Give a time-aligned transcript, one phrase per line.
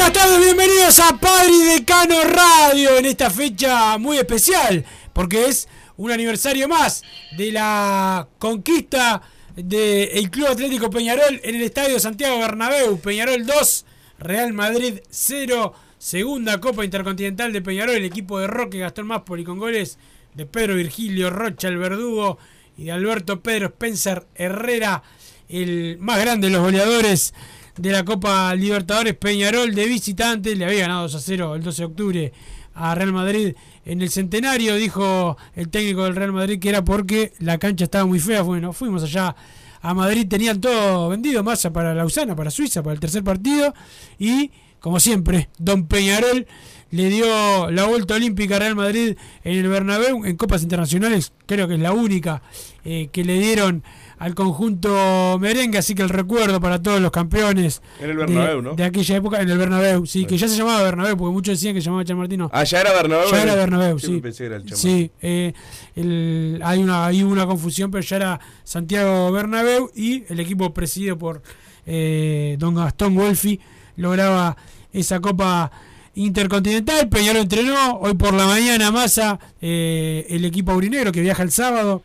[0.00, 4.82] Buenas tardes, bienvenidos a Padre y Decano Radio en esta fecha muy especial,
[5.12, 7.02] porque es un aniversario más
[7.36, 9.20] de la conquista
[9.54, 12.98] del Club Atlético Peñarol en el Estadio Santiago Bernabéu.
[12.98, 13.84] Peñarol 2,
[14.20, 19.58] Real Madrid 0, segunda Copa Intercontinental de Peñarol, el equipo de Roque Gastón Máspoli con
[19.58, 19.98] goles
[20.32, 22.38] de Pedro Virgilio Rocha, el verdugo,
[22.78, 25.02] y de Alberto Pedro Spencer Herrera,
[25.50, 27.34] el más grande de los goleadores
[27.80, 31.82] de la Copa Libertadores Peñarol de visitante, le había ganado 2 a 0 el 12
[31.82, 32.32] de octubre
[32.74, 33.54] a Real Madrid
[33.86, 38.04] en el centenario, dijo el técnico del Real Madrid que era porque la cancha estaba
[38.04, 39.34] muy fea, bueno, fuimos allá
[39.80, 43.72] a Madrid, tenían todo vendido, masa para Lausana, para Suiza, para el tercer partido,
[44.18, 46.46] y como siempre, Don Peñarol
[46.90, 51.66] le dio la vuelta olímpica a Real Madrid en el Bernabéu, en Copas Internacionales, creo
[51.66, 52.42] que es la única
[52.84, 53.82] eh, que le dieron
[54.20, 58.60] al conjunto merengue, así que el recuerdo para todos los campeones En el de- Bernabéu,
[58.62, 58.74] ¿no?
[58.74, 61.74] de aquella época, en el Bernabéu, sí, que ya se llamaba Bernabéu, porque muchos decían
[61.74, 62.50] que se llamaba Chamartino.
[62.52, 63.30] Ah, ya era Bernabéu.
[63.30, 64.20] Ya era Bernabéu, Siempre sí.
[64.20, 64.76] pensé que era el.
[64.76, 65.52] Sí, eh,
[65.96, 71.16] el- hay, una, hay una confusión, pero ya era Santiago Bernabéu y el equipo presidido
[71.18, 71.42] por
[71.86, 73.58] eh, don Gastón Wolfi
[73.96, 74.54] lograba
[74.92, 75.70] esa Copa
[76.14, 77.08] Intercontinental.
[77.08, 82.02] Peñarol entrenó hoy por la mañana, Massa, eh, el equipo aurinegro que viaja el sábado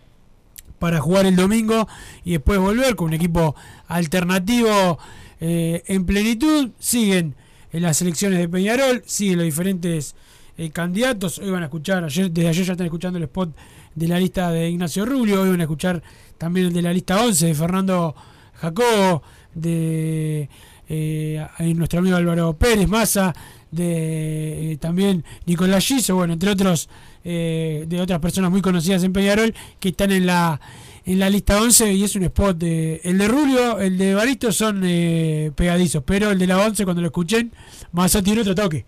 [0.79, 1.87] para jugar el domingo
[2.23, 3.55] y después volver con un equipo
[3.87, 4.99] alternativo
[5.39, 6.71] eh, en plenitud.
[6.79, 7.35] Siguen
[7.71, 10.15] en las elecciones de Peñarol, siguen los diferentes
[10.57, 11.39] eh, candidatos.
[11.39, 13.55] Hoy van a escuchar, ayer, desde ayer ya están escuchando el spot
[13.93, 16.03] de la lista de Ignacio Rubio, hoy van a escuchar
[16.37, 18.15] también el de la lista 11 de Fernando
[18.53, 20.49] Jacobo, de
[20.87, 23.33] eh, nuestro amigo Álvaro Pérez Massa,
[23.75, 26.89] de eh, también Nicolás Giso, bueno, entre otros
[27.23, 30.59] eh, de otras personas muy conocidas en Peñarol que están en la
[31.05, 34.51] en la lista 11 y es un spot de el de Rubio, el de Baristo
[34.51, 37.51] son eh, pegadizos, pero el de la 11 cuando lo escuchen,
[37.91, 38.85] Massa tiene otro toque.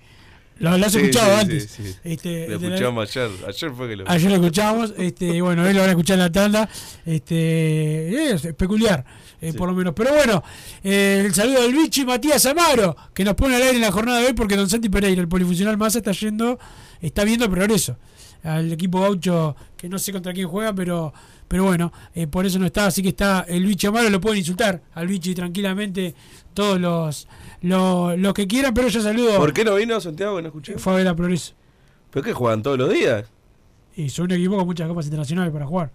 [0.59, 1.69] Lo, lo has Sí, escuchado sí, antes.
[1.72, 1.95] sí.
[2.03, 3.29] Este, Lo la- escuchamos ayer.
[3.47, 4.09] Ayer fue que lo.
[4.09, 6.69] Ayer lo escuchamos, este, y bueno, hoy lo van a escuchar en la tanda.
[7.06, 9.03] Este, es peculiar,
[9.41, 9.94] eh, por lo menos.
[9.95, 10.44] Pero bueno,
[10.83, 14.19] eh, el saludo del Vichy Matías Amaro, que nos pone al aire en la jornada
[14.19, 16.57] de hoy, porque Don Santi Pereira, el polifuncional Massa, está yendo,
[17.01, 17.98] está viendo progreso
[18.44, 21.13] al equipo gaucho, que no sé contra quién juega, pero
[21.48, 22.88] pero bueno, eh, por eso no está.
[22.88, 26.14] Así que está el Vichy Amaro, lo pueden insultar al Vichy tranquilamente,
[26.54, 27.28] todos los,
[27.62, 29.38] los, los que quieran, pero yo saludo.
[29.38, 30.78] ¿Por qué no vino Santiago no escuché?
[30.78, 31.54] Fue a ver a Progreso.
[32.12, 33.26] ¿Pero qué juegan todos los días?
[33.96, 35.92] Y son un equipo con muchas copas internacionales para jugar.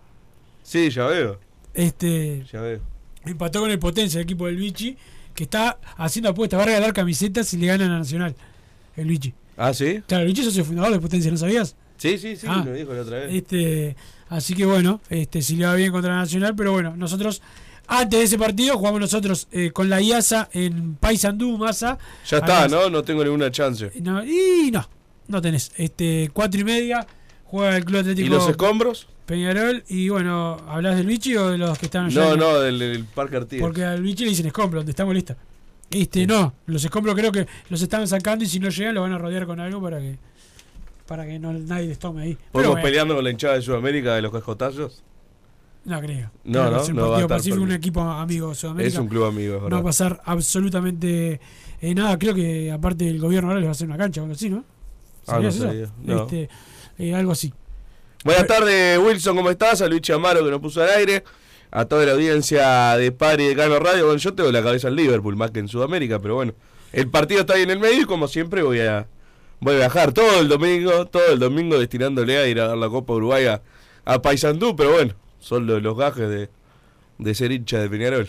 [0.62, 1.38] Sí, ya veo.
[1.74, 2.44] Este.
[2.52, 2.80] Ya veo.
[3.24, 4.96] Empató con el Potencia, el equipo del Vichy,
[5.34, 6.58] que está haciendo apuestas.
[6.58, 8.34] Va a regalar camisetas si le ganan a Nacional.
[8.96, 9.32] El Vichy.
[9.56, 10.02] Ah, sí.
[10.06, 11.76] Claro, el Vichy es el fundador de Potencia, ¿no sabías?
[11.96, 12.62] Sí, sí, sí, Ah.
[12.64, 13.32] me dijo la otra vez.
[13.32, 13.94] Este,
[14.36, 17.42] así que bueno, este, si le va bien contra Nacional, pero bueno, nosotros
[17.86, 21.98] antes de ese partido jugamos nosotros eh, con la IASA en Paysandú, Massa.
[22.28, 22.88] Ya está, ¿no?
[22.90, 23.90] No tengo ninguna chance.
[24.00, 24.88] No, y no,
[25.28, 25.72] no tenés.
[25.76, 27.06] Este, cuatro y media
[27.52, 29.08] Juega el Club Atlético ¿Y los escombros?
[29.26, 29.84] Peñarol.
[29.86, 32.18] Y bueno, ¿hablas del bichi o de los que están allá?
[32.24, 33.60] No, en- no, del, del Parque Artigas.
[33.62, 35.36] Porque al bichi le dicen escombros, donde está molesta.
[35.90, 39.12] Este, no, los escombros creo que los están sacando y si no llegan los van
[39.12, 40.16] a rodear con algo para que
[41.06, 42.38] para que no nadie les tome ahí.
[42.52, 45.02] ¿Podemos bueno, peleando con la hinchada de Sudamérica de los cascotazos?
[45.84, 46.30] No creo.
[46.44, 48.94] No, no, es un no va a partido estar pacífico, un equipo amigo de Sudamérica.
[48.94, 51.40] Es un club amigo, es No va a pasar absolutamente
[51.80, 52.18] eh, nada.
[52.18, 54.48] Creo que aparte el gobierno ahora les va a hacer una cancha o algo así,
[54.48, 54.64] ¿no?
[55.26, 56.22] Ah, no.
[56.22, 56.48] Este,
[56.98, 57.52] eh, algo así.
[58.24, 59.82] Buenas tardes, Wilson, ¿cómo estás?
[59.82, 61.24] A Luis Amaro que nos puso al aire.
[61.72, 64.04] A toda la audiencia de Padre y de Cano Radio.
[64.04, 66.52] Bueno, yo tengo la cabeza en Liverpool, más que en Sudamérica, pero bueno.
[66.92, 69.08] El partido está ahí en el medio y como siempre voy a,
[69.62, 72.88] voy a viajar todo el domingo, todo el domingo destinándole a ir a dar la
[72.88, 73.62] Copa Uruguay a,
[74.04, 76.50] a Paysandú, pero bueno, son los, los gajes de,
[77.18, 78.28] de ser hincha de Peñarol.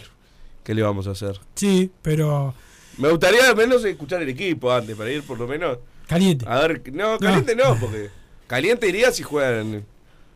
[0.64, 1.40] ¿Qué le vamos a hacer?
[1.56, 2.54] Sí, pero
[2.98, 6.46] Me gustaría al menos escuchar el equipo antes, para ir por lo menos caliente.
[6.48, 8.10] a ver, no, caliente no, porque
[8.48, 9.84] caliente iría si juegan.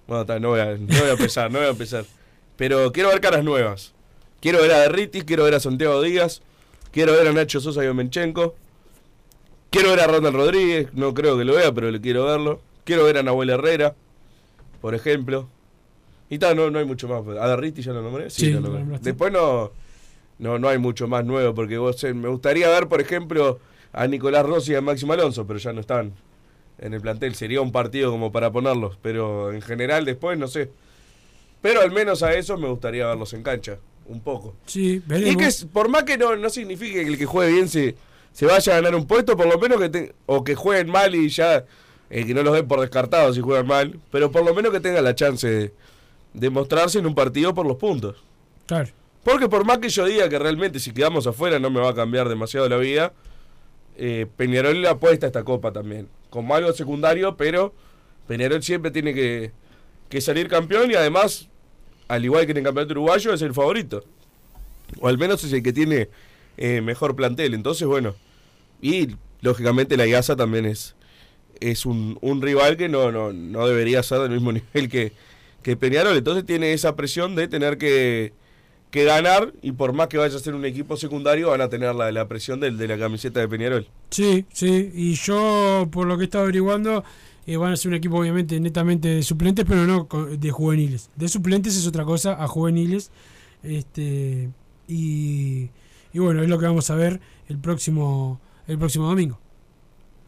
[0.08, 2.06] Bueno, no voy, a, no voy a empezar, no voy a empezar.
[2.58, 3.94] Pero quiero ver caras nuevas.
[4.42, 6.42] Quiero ver a Derritis, quiero ver a Santiago Díaz,
[6.92, 8.56] quiero ver a Nacho Sosa y Omenchenko.
[9.70, 12.62] Quiero ver a Ronald Rodríguez, no creo que lo vea, pero le quiero verlo.
[12.84, 13.96] Quiero ver a Nahuel Herrera,
[14.82, 15.50] por ejemplo.
[16.30, 17.22] Y tal, no, no hay mucho más.
[17.38, 18.30] ¿A Derritis ya lo nombré?
[18.30, 19.00] Sí, lo lo nombré.
[19.00, 19.72] Después no,
[20.40, 23.60] no, no hay mucho más nuevo, porque vos, eh, me gustaría ver, por ejemplo,
[23.94, 26.14] a Nicolás Rossi y a Máximo Alonso, pero ya no están
[26.80, 27.36] en el plantel.
[27.36, 30.70] Sería un partido como para ponerlos, pero en general después no sé.
[31.62, 34.56] Pero al menos a eso me gustaría verlos en cancha, un poco.
[34.66, 35.34] Sí, veremos.
[35.34, 37.96] Y que por más que no, no signifique que el que juegue bien se,
[38.38, 41.16] se vaya a ganar un puesto, por lo menos que te- o que jueguen mal
[41.16, 41.66] y ya
[42.12, 44.80] eh, que no los den por descartados si juegan mal, pero por lo menos que
[44.80, 45.74] tengan la chance de,
[46.36, 48.18] de mostrarse en un partido por los puntos.
[48.68, 48.90] Claro.
[49.24, 51.96] Porque por más que yo diga que realmente si quedamos afuera no me va a
[51.96, 53.12] cambiar demasiado la vida,
[53.98, 56.08] eh, Peñarol le apuesta a esta copa también.
[56.30, 57.74] Como algo secundario, pero
[58.28, 59.52] Peñarol siempre tiene que,
[60.10, 61.50] que salir campeón y además,
[62.08, 64.04] al igual que en el campeonato uruguayo, es el favorito.
[65.02, 66.10] O al menos es el que tiene
[66.58, 67.56] eh, mejor plantel.
[67.56, 68.14] Entonces, bueno.
[68.82, 70.96] Y lógicamente la IASA también es,
[71.60, 75.14] es un, un rival que no, no, no debería ser del mismo nivel que,
[75.64, 76.18] que Peñarol.
[76.18, 78.34] Entonces tiene esa presión de tener que,
[78.92, 81.94] que ganar y por más que vaya a ser un equipo secundario van a tener
[81.96, 83.88] la, la presión del, de la camiseta de Peñarol.
[84.12, 84.92] Sí, sí.
[84.94, 87.04] Y yo, por lo que he estado averiguando,
[87.46, 90.08] eh, van a ser un equipo obviamente netamente de suplentes, pero no
[90.38, 91.10] de juveniles.
[91.16, 93.12] De suplentes es otra cosa, a juveniles.
[93.64, 94.50] Este
[94.88, 95.70] y,
[96.14, 97.20] y bueno, es lo que vamos a ver
[97.50, 99.40] el próximo el próximo domingo.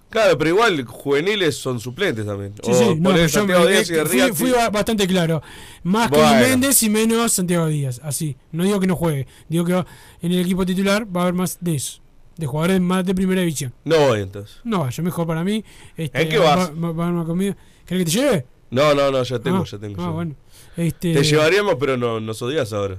[0.10, 2.54] Claro, pero igual juveniles son suplentes también.
[2.64, 5.42] Sí, O sí, no, yo me- Díaz y eh, fui, fui bastante claro.
[5.84, 6.40] Más que Bueno.
[6.42, 8.02] Méndez y menos Santiago Díaz.
[8.04, 8.36] Así.
[8.52, 9.28] No digo que no juegue.
[9.50, 9.86] Digo que va-
[10.24, 12.02] en el equipo titular va a haber más de eso.
[12.38, 13.72] De jugadores más de primera división.
[13.86, 14.58] No voy entonces.
[14.64, 15.64] No vaya, mejor para mí.
[15.96, 16.72] Este, ¿En qué va- vas?
[16.72, 17.56] Va, va a haber más comida.
[17.86, 18.46] ¿Querés que te lleve?
[18.72, 20.02] No, no, no, ya tengo, Ah, ya tengo.
[20.02, 20.10] ah, ya.
[20.12, 20.36] bueno.
[20.76, 22.98] Este, Te llevaríamos, pero no nos odias ahora.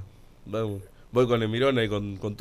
[1.11, 2.37] Voy con Emirona y con, con.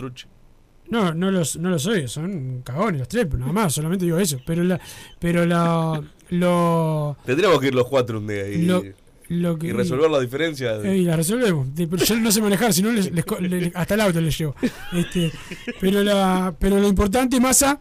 [0.90, 4.18] No, no los, no los odio, son cagones los tres, pero nada más, solamente digo
[4.18, 4.38] eso.
[4.44, 4.80] Pero la,
[5.18, 8.82] pero la, lo, Tendríamos que ir los cuatro un día y, lo,
[9.28, 10.76] lo que y resolver la diferencia.
[10.78, 11.68] de- Eh, y la resolvemos.
[11.76, 13.10] Pero yo no sé manejar, si no les-
[13.74, 14.54] hasta el auto les llevo.
[14.92, 15.30] Este,
[15.80, 17.80] pero la, pero lo importante, Massa,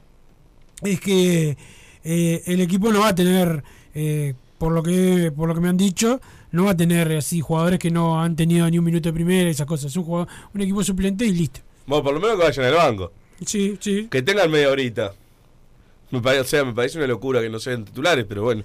[0.84, 1.58] es que
[2.04, 3.64] eh, el equipo no va a tener,
[3.96, 7.42] eh, por lo que por lo que me han dicho, no va a tener así
[7.42, 9.88] jugadores que no han tenido ni un minuto de primera, esas cosas.
[9.92, 11.62] Es un jugador, un equipo suplente y listo.
[11.90, 13.12] Bueno, por lo menos que vayan al banco.
[13.46, 14.08] Sí, sí.
[14.12, 15.14] Que tengan media horita.
[16.12, 18.64] Me parece, o sea, me parece una locura que no sean titulares, pero bueno.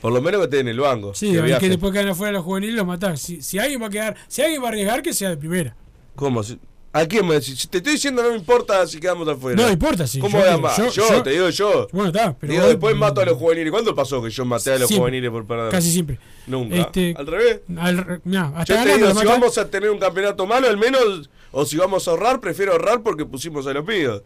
[0.00, 1.14] Por lo menos que estén en el banco.
[1.14, 3.18] Sí, que hay que después quedan afuera los juveniles los matás.
[3.20, 5.74] Si, si alguien va a quedar, si alguien va a arriesgar, que sea de primera.
[6.14, 6.42] ¿Cómo?
[6.42, 6.58] Si-
[6.92, 7.58] ¿A quién me decís?
[7.58, 9.60] Si te estoy diciendo no me importa si quedamos afuera.
[9.62, 10.18] No importa, sí.
[10.18, 11.88] ¿Cómo yo voy a digo, yo- Yo, yo- te digo yo.
[11.92, 13.70] Bueno, está, pero digo, vos- después mato a los juveniles.
[13.70, 14.98] ¿Cuándo pasó que yo maté a los Siempre.
[14.98, 15.70] juveniles por perder?
[15.70, 16.18] Casi siempre.
[16.46, 16.76] Nunca.
[16.76, 17.60] Este, Al revés.
[17.78, 21.28] Al no, hasta Yo te digo, si vamos a tener un campeonato malo, al menos,
[21.58, 24.22] o si vamos a ahorrar, prefiero ahorrar porque pusimos a los míos.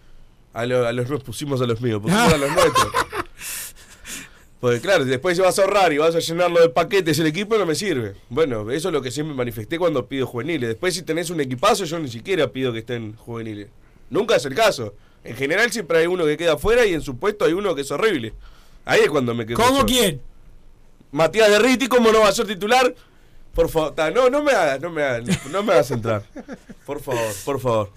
[0.53, 2.89] A, lo- a los pusimos a los míos, pusimos a los nuestros.
[4.61, 7.57] Porque claro, después si vas a ahorrar y vas a llenarlo de paquetes el equipo,
[7.57, 8.15] no me sirve.
[8.29, 10.69] Bueno, eso es lo que siempre manifesté cuando pido juveniles.
[10.69, 13.69] Después si tenés un equipazo, yo ni siquiera pido que estén juveniles.
[14.11, 14.93] Nunca es el caso.
[15.25, 17.81] En general siempre hay uno que queda afuera y en su puesto hay uno que
[17.83, 18.35] es horrible.
[18.85, 19.57] Ahí es cuando me quedo.
[19.57, 20.21] ¿Cómo quién?
[21.13, 22.95] Matías Derriti, ¿cómo no va a ser titular?
[23.55, 26.23] Por favor, ta, no, no me hagas, no me hagas, no me hagas entrar.
[26.87, 27.91] Por favor, por favor.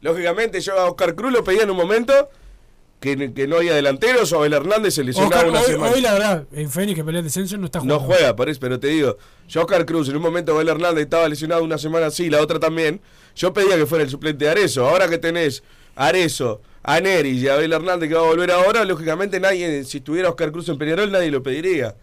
[0.00, 2.28] Lógicamente, yo a Oscar Cruz lo pedía en un momento
[3.00, 5.92] que, que no había delanteros o Abel Hernández se lesionaba Oscar, una hoy, semana.
[5.92, 8.06] hoy, la verdad, en Fénix que pelea el descenso no está No jugando.
[8.14, 9.16] juega, parece, pero te digo,
[9.48, 12.58] yo Oscar Cruz, en un momento Abel Hernández estaba lesionado una semana así, la otra
[12.58, 13.00] también.
[13.34, 14.88] Yo pedía que fuera el suplente de Arezo.
[14.88, 15.62] Ahora que tenés
[15.94, 20.30] Arezo, a Neris y Abel Hernández que va a volver ahora, lógicamente nadie, si estuviera
[20.30, 21.94] Oscar Cruz en Peñarol, nadie lo pediría.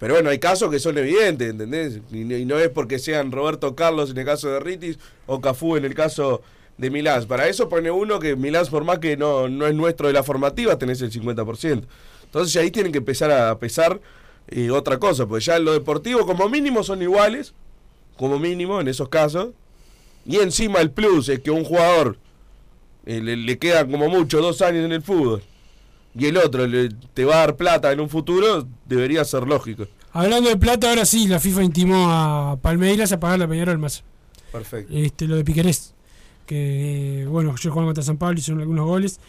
[0.00, 2.00] Pero bueno, hay casos que son evidentes, ¿entendés?
[2.10, 5.84] Y, no- es porque sean Roberto Carlos en el caso de Ritis o Cafú en
[5.84, 6.40] el caso
[6.78, 7.26] de Milán.
[7.26, 10.22] Para eso pone uno que Milán, por más que no, no es nuestro de la
[10.22, 11.82] formativa, tenés el 50%.
[12.24, 14.00] Entonces ahí tienen que empezar a pesar
[14.48, 17.52] eh, otra cosa, porque ya en lo deportivo como mínimo son iguales,
[18.16, 19.50] como mínimo en esos casos.
[20.24, 22.16] Y encima el plus es que un jugador
[23.04, 25.42] eh, le, le quedan como mucho dos años en el fútbol
[26.14, 29.86] y el otro le- te va a dar plata en un futuro, debería ser lógico.
[30.12, 34.02] Hablando de plata, ahora sí, la FIFA intimó a Palmeiras a pagar la Peñarol más.
[34.50, 34.92] Perfecto.
[34.94, 35.94] Este, lo de Piquerés.
[36.46, 39.20] Que, bueno, yo jugando contra San Pablo hicieron algunos goles.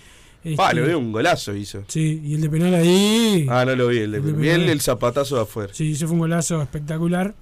[0.43, 1.83] Este, Pa, lo vi, un golazo hizo.
[1.87, 3.45] Sí, y el de penal ahí.
[3.47, 4.69] Ah, no lo vi, el, de- El de vi el, penal.
[4.71, 5.71] el zapatazo de afuera.
[5.71, 7.35] Sí, ese fue un golazo espectacular.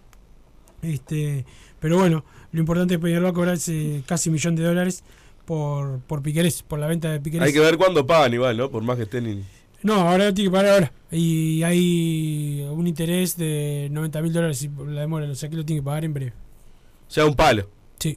[0.82, 1.46] Este,
[1.80, 5.04] pero bueno, lo importante es que Peñarol va a cobrar ese casi millón de dólares
[5.50, 7.48] por, por Piquerés, por la venta de Piquerés.
[7.48, 8.70] Hay que ver cuándo pagan igual, ¿no?
[8.70, 9.26] Por más que estén...
[9.28, 9.46] in-
[9.82, 10.92] No, ahora tiene que pagar ahora.
[11.12, 15.66] Y hay un interés de 90 mil dólares y la demora, o sea que lo
[15.66, 16.34] tiene que pagar en breve.
[17.08, 17.68] O sea, un palo.
[17.98, 18.16] Sí.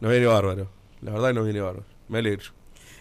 [0.00, 0.70] Nos viene bárbaro.
[1.02, 1.84] La verdad que nos viene bárbaro.
[2.08, 2.44] Me alegro.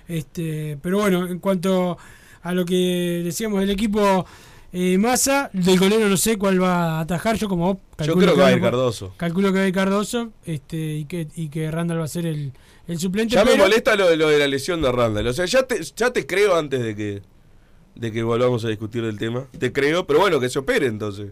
[0.10, 1.98] Este, pero bueno, en cuanto
[2.42, 4.26] a lo que decíamos del equipo
[4.78, 8.20] eh, Massa, del golero no sé cuál va a atajar, yo como vos Yo calculo
[8.26, 9.14] creo que va a ir Cardoso.
[9.16, 12.26] Calculo que va a ir Cardoso este, y, que, y que Randall va a ser
[12.26, 12.52] el,
[12.88, 13.36] el suplente.
[13.36, 15.28] Ya me molesta lo, lo de la lesión de Randall.
[15.28, 17.22] O sea, ya te, ya te creo antes de que
[17.96, 19.48] de que volvamos a discutir del tema.
[19.58, 21.32] Te creo, pero bueno, que se opere entonces.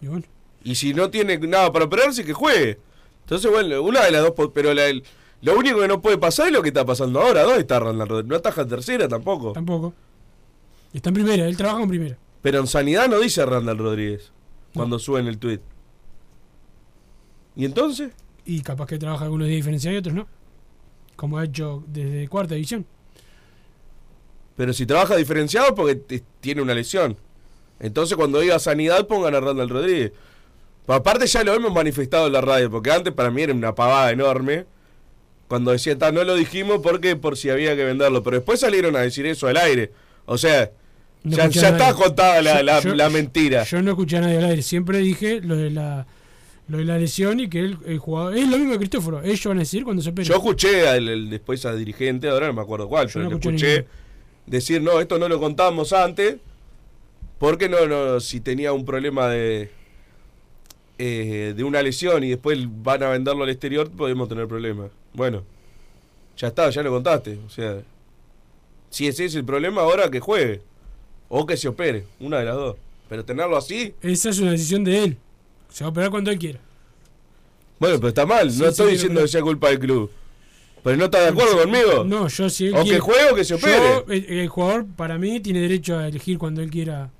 [0.00, 0.24] y bueno,
[0.62, 2.78] Y si no tiene nada para operarse, que juegue.
[3.22, 5.02] Entonces, bueno, una de las dos, pero la, el-
[5.42, 7.42] lo único que no puede pasar es lo que está pasando ahora.
[7.42, 8.28] ¿Dónde está Randall?
[8.28, 9.52] No ataja en tercera tampoco.
[9.52, 9.92] tampoco.
[10.92, 12.16] Está en primera, él trabaja en primera.
[12.42, 14.32] Pero en sanidad no dice Randall Rodríguez
[14.74, 15.60] cuando suben el tweet.
[17.56, 18.12] ¿Y entonces?
[18.44, 20.28] Y capaz que trabaja algunos días diferenciados y otros no.
[21.16, 22.86] Como ha hecho desde cuarta división.
[24.56, 27.16] Pero si trabaja diferenciado porque tiene una lesión.
[27.78, 30.12] Entonces cuando diga sanidad pongan a Randall Rodríguez.
[30.86, 33.74] Pero aparte ya lo hemos manifestado en la radio, porque antes para mí era una
[33.74, 34.66] pavada enorme.
[35.48, 38.22] Cuando decía, "Ta, no lo dijimos porque por si había que venderlo.
[38.22, 39.92] Pero después salieron a decir eso al aire.
[40.26, 40.70] O sea,
[41.22, 43.64] No ya, ya está contada la, Yo- la- yo- la mentira.
[43.64, 44.62] Yo no escuché a nadie al aire.
[44.62, 46.06] Siempre dije lo de la
[46.68, 48.36] lo de la lesión y que el, el jugador.
[48.36, 49.22] Es lo mismo que Cristóforo.
[49.22, 50.28] Ellos van a decir cuando se operen.
[50.28, 53.36] Yo escuché al, el- después a dirigente, ahora no me acuerdo cuál, Yo pero no
[53.36, 53.86] escuché
[54.46, 56.36] decir, no, esto no lo contábamos antes,
[57.38, 59.70] porque no, no, si tenía un problema de,
[60.98, 64.90] eh, de una lesión y después van a venderlo al exterior, podemos tener problemas.
[65.12, 65.42] Bueno,
[66.36, 67.38] ya está, ya lo contaste.
[67.46, 67.78] O sea,
[68.90, 70.62] si ese es el problema, ahora que juegue.
[71.30, 72.76] O que se opere, una de las dos.
[73.08, 75.16] Pero tenerlo así, Esa es una decisión de él.
[75.70, 76.60] Se va a operar cuando él quiera.
[77.78, 78.50] bueno, pero está mal.
[78.50, 80.10] Sí, no sí, estoy diciendo que sea culpa del club.
[80.82, 82.04] Pero no está de acuerdo conmigo.
[82.04, 83.76] No, yo si él O que juegue o que se opere.
[83.76, 87.10] Yo, el, el jugador, para mí, tiene derecho a elegir cuando él quiera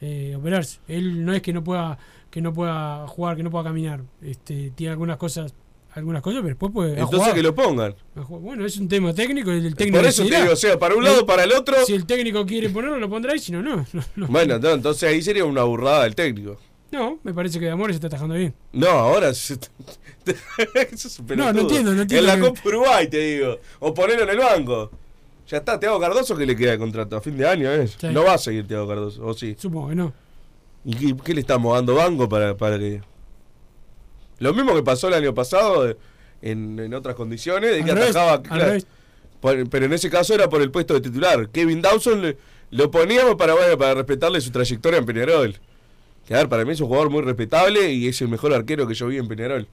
[0.00, 0.78] eh, operarse.
[0.88, 1.98] Él no es que no pueda
[2.30, 4.02] que no pueda jugar, que no pueda caminar.
[4.22, 5.52] Este, tiene algunas cosas,
[5.92, 6.90] algunas cosas, pero después puede.
[6.92, 7.34] Entonces jugado.
[7.34, 7.94] que lo pongan.
[8.28, 9.50] Bueno, es un tema técnico.
[9.50, 10.40] El, el técnico Por eso te decidirá.
[10.42, 11.76] digo, o sea, para un lado, para el otro.
[11.84, 13.84] Si el técnico quiere ponerlo, lo pondrá y si no, no.
[13.92, 14.26] No, no.
[14.28, 16.58] Bueno, no, entonces ahí sería una burrada del técnico.
[16.92, 18.52] No, me parece que de Amores se está atajando bien.
[18.72, 19.32] No, ahora.
[19.34, 19.54] se-
[20.74, 23.58] Eso es un No, no entiendo, no entiendo En la Copa Uruguay, te digo.
[23.78, 24.90] O ponerlo en el banco.
[25.48, 27.68] Ya está, Teago Cardoso que le queda de contrato a fin de año.
[27.86, 28.06] Sí.
[28.12, 29.56] No va a seguir Teago Cardoso, o sí.
[29.58, 30.12] Supongo que no.
[30.84, 33.00] ¿Y qué, qué le estamos dando banco para, para que.?
[34.40, 35.96] Lo mismo que pasó el año pasado eh,
[36.42, 38.42] en, en otras condiciones, de que atajaba.
[38.42, 38.80] claro,
[39.40, 41.48] por- pero en ese caso era por el puesto de titular.
[41.50, 42.36] Kevin Dawson le-
[42.72, 45.56] lo poníamos para, bueno, para respetarle su trayectoria en Peñarol.
[46.26, 48.86] Que a ver, para mí es un jugador muy respetable y es el mejor arquero
[48.86, 49.66] que yo vi en Peñarol.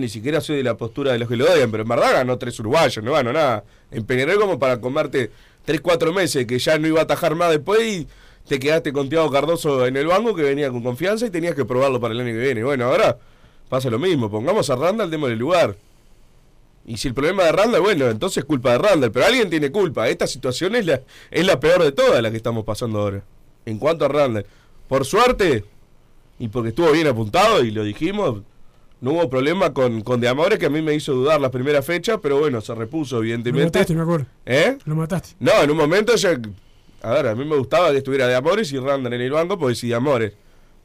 [0.00, 2.36] Ni siquiera soy de la postura de los que lo odian, pero en verdad ganó
[2.38, 3.62] tres uruguayos, no ganó nada.
[3.92, 5.30] En Peñarol como para comerte
[5.64, 8.08] tres, cuatro meses que ya no iba a atajar más después y
[8.48, 11.64] te quedaste con Tiago Cardoso en el banco que venía con confianza y tenías que
[11.64, 12.64] probarlo para el año que viene.
[12.64, 13.16] Bueno, ahora
[13.68, 15.76] pasa lo mismo, pongamos a Randall, démosle lugar.
[16.86, 19.72] Y si el problema de Randall, bueno, entonces es culpa de Randall, pero alguien tiene
[19.72, 20.08] culpa.
[20.08, 23.24] Esta situación es la, es la peor de todas la que estamos pasando ahora.
[23.64, 24.46] En cuanto a Randall.
[24.86, 25.64] Por suerte,
[26.38, 28.42] y porque estuvo bien apuntado y lo dijimos,
[29.00, 31.84] no hubo problema con, con De Amores que a mí me hizo dudar las primeras
[31.84, 33.64] fechas, pero bueno, se repuso Lo evidentemente.
[33.64, 34.26] mataste, me acuerdo.
[34.46, 34.78] ¿Eh?
[34.84, 35.34] Lo mataste.
[35.40, 36.38] No, en un momento ya.
[37.02, 39.58] A ver, a mí me gustaba que estuviera De Amores y Randall en el banco,
[39.58, 40.34] porque si De Amores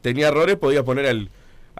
[0.01, 1.29] tenía errores, podía poner al,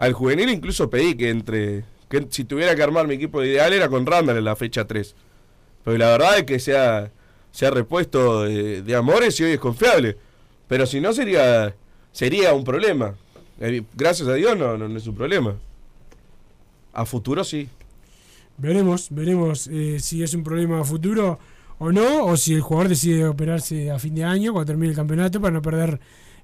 [0.02, 0.50] al juvenil.
[0.50, 1.84] Incluso pedí que entre.
[2.08, 5.14] que si tuviera que armar mi equipo ideal era con Randall en la fecha 3.
[5.84, 7.10] Pero la verdad es que se ha,
[7.52, 10.16] se ha repuesto de, Amores y hoy es confiable.
[10.66, 11.74] Pero si no, sería
[12.10, 13.14] sería un problema.
[13.60, 15.54] Eh, Gracias a Dios no, no, no es un problema.
[16.92, 17.68] A futuro sí.
[18.58, 21.38] Veremos, veremos eh, si es un problema a futuro
[21.78, 24.96] o no, o si el jugador decide operarse a fin de año cuando termine el
[24.96, 26.00] campeonato para no perder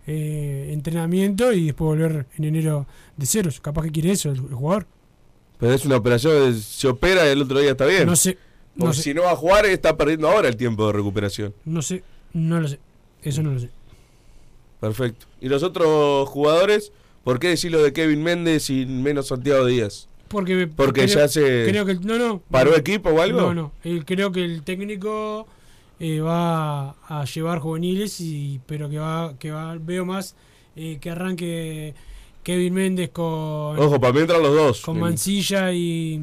[0.08, 2.86] eh, entrenamiento y después volver en enero
[3.16, 3.60] de ceros.
[3.60, 4.86] Capaz que quiere eso el, el jugador.
[5.58, 8.06] Pero es una operación, se opera y el otro día está bien.
[8.06, 8.38] No sé,
[8.74, 11.54] no Porque sé, si no va a jugar, está perdiendo ahora el tiempo de recuperación.
[11.64, 12.78] no sé, no lo sé.
[13.22, 13.68] Eso no lo sé.
[14.80, 15.26] Perfecto.
[15.40, 16.92] ¿Y los otros jugadores?
[17.24, 20.08] ¿Por qué decir lo de Kevin Méndez y menos Santiago Díaz?
[20.28, 22.42] Porque, Porque creo- ya se Creo que no, no.
[22.50, 23.40] paró no, equipo o algo.
[23.40, 23.72] No, no.
[23.82, 25.46] Eh, creo que el técnico
[26.00, 30.36] eh, va a llevar juveniles y pero que va que va veo más
[30.76, 31.94] eh, que arranque
[32.42, 34.80] Kevin Méndez con Ojo, para mí entran los dos.
[34.82, 36.20] con Mancilla y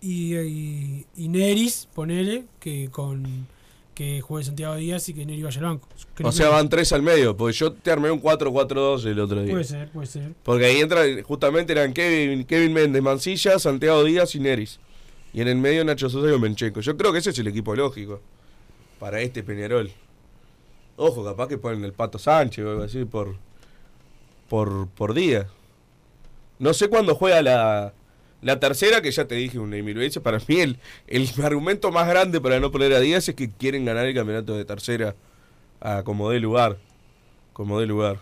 [0.00, 3.46] y, y, y Neris, ponele, que con
[3.94, 5.88] que juegue Santiago Díaz y que Neri vaya al banco.
[6.14, 7.36] Creo O sea, que- van tres al medio.
[7.36, 9.52] Porque yo te armé un 4-4-2 el otro día.
[9.52, 10.32] Puede ser, puede ser.
[10.42, 14.80] Porque ahí entran, justamente eran Kevin, Kevin Méndez, Mancilla, Santiago Díaz y Neris.
[15.34, 16.80] Y en el medio Nacho Sosa y Menchenko.
[16.80, 18.20] Yo creo que ese es el equipo lógico
[19.00, 19.90] para este Peñarol.
[20.96, 23.36] Ojo, capaz que ponen el Pato Sánchez o algo así por,
[24.48, 25.48] por, por día.
[26.60, 27.92] No sé cuándo juega la,
[28.42, 30.22] la tercera, que ya te dije una veces.
[30.22, 33.84] Para mí el, el argumento más grande para no poner a Díaz es que quieren
[33.84, 35.16] ganar el campeonato de tercera
[35.80, 36.78] a como dé lugar.
[37.52, 38.20] Como dé lugar.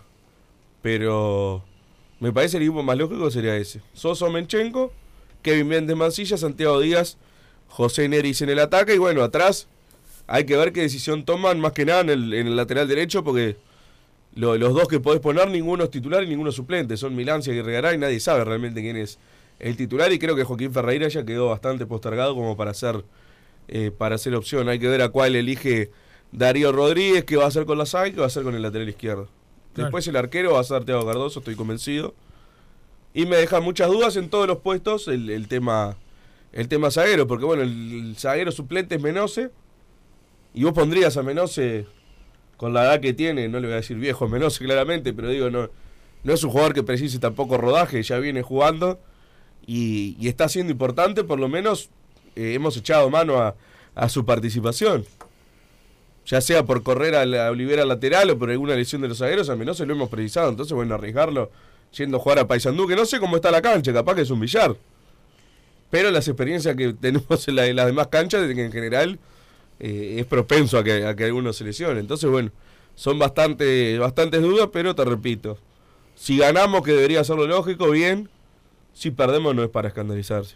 [0.81, 1.63] Pero
[2.19, 3.81] me parece el equipo más lógico sería ese.
[3.93, 4.91] Soso Menchenko,
[5.43, 7.17] Kevin Méndez Mancilla, Santiago Díaz,
[7.67, 9.67] José Neris en el ataque y bueno, atrás
[10.25, 13.23] hay que ver qué decisión toman más que nada en el, en el lateral derecho
[13.23, 13.57] porque
[14.35, 16.97] lo- los dos que podés poner ninguno es titular y ninguno es suplente.
[16.97, 19.19] Son Milancia y Regará y nadie sabe realmente quién es
[19.59, 23.03] el titular y creo que Joaquín Ferreira ya quedó bastante postergado como para hacer,
[23.67, 24.69] eh, para hacer opción.
[24.69, 25.91] Hay que ver a cuál elige
[26.31, 28.61] Darío Rodríguez, qué va a hacer con la SAI, qué va a hacer con el
[28.61, 29.25] lateral izquierdo.
[29.73, 29.87] Claro.
[29.87, 32.13] Después el arquero va a ser Thiago Cardoso, estoy convencido.
[33.13, 35.95] Y me deja muchas dudas en todos los puestos el, tema
[36.51, 39.51] el tema zaguero, porque bueno, el, zaguero suplente es Menose.
[40.53, 41.85] Y vos pondrías a Menose
[42.57, 45.49] con la edad que tiene, no le voy a decir viejo Menose claramente, pero digo,
[45.49, 45.69] no,
[46.23, 48.99] no es un jugador que precise tampoco rodaje, ya viene jugando
[49.65, 51.89] y, y está siendo importante, por lo menos
[52.35, 53.55] eh, hemos echado mano a,
[53.95, 55.05] a su participación.
[56.25, 59.49] Ya sea por correr a la Olivera lateral o por alguna lesión de los zagueros,
[59.49, 61.51] a Menose lo hemos precisado, entonces bueno, arriesgarlo
[61.97, 64.29] yendo a jugar a Paysandú, que no sé cómo está la cancha, capaz que es
[64.29, 64.75] un billar.
[65.89, 69.19] Pero las experiencias que tenemos en, la- las demás canchas, en general
[69.79, 71.99] eh, es propenso a que, a que alguno se lesione.
[71.99, 72.51] Entonces, bueno,
[72.95, 75.57] son bastante, bastantes dudas, pero te repito,
[76.15, 78.29] si ganamos, que debería ser lo lógico, bien.
[78.93, 80.55] Si perdemos, no es para escandalizarse.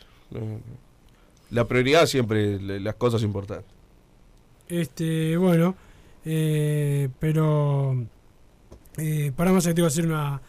[1.50, 3.66] La prioridad siempre las cosas importantes.
[4.68, 5.76] Este, bueno,
[6.26, 7.96] eh, pero
[8.98, 10.42] eh, para más que tengo que hacer una,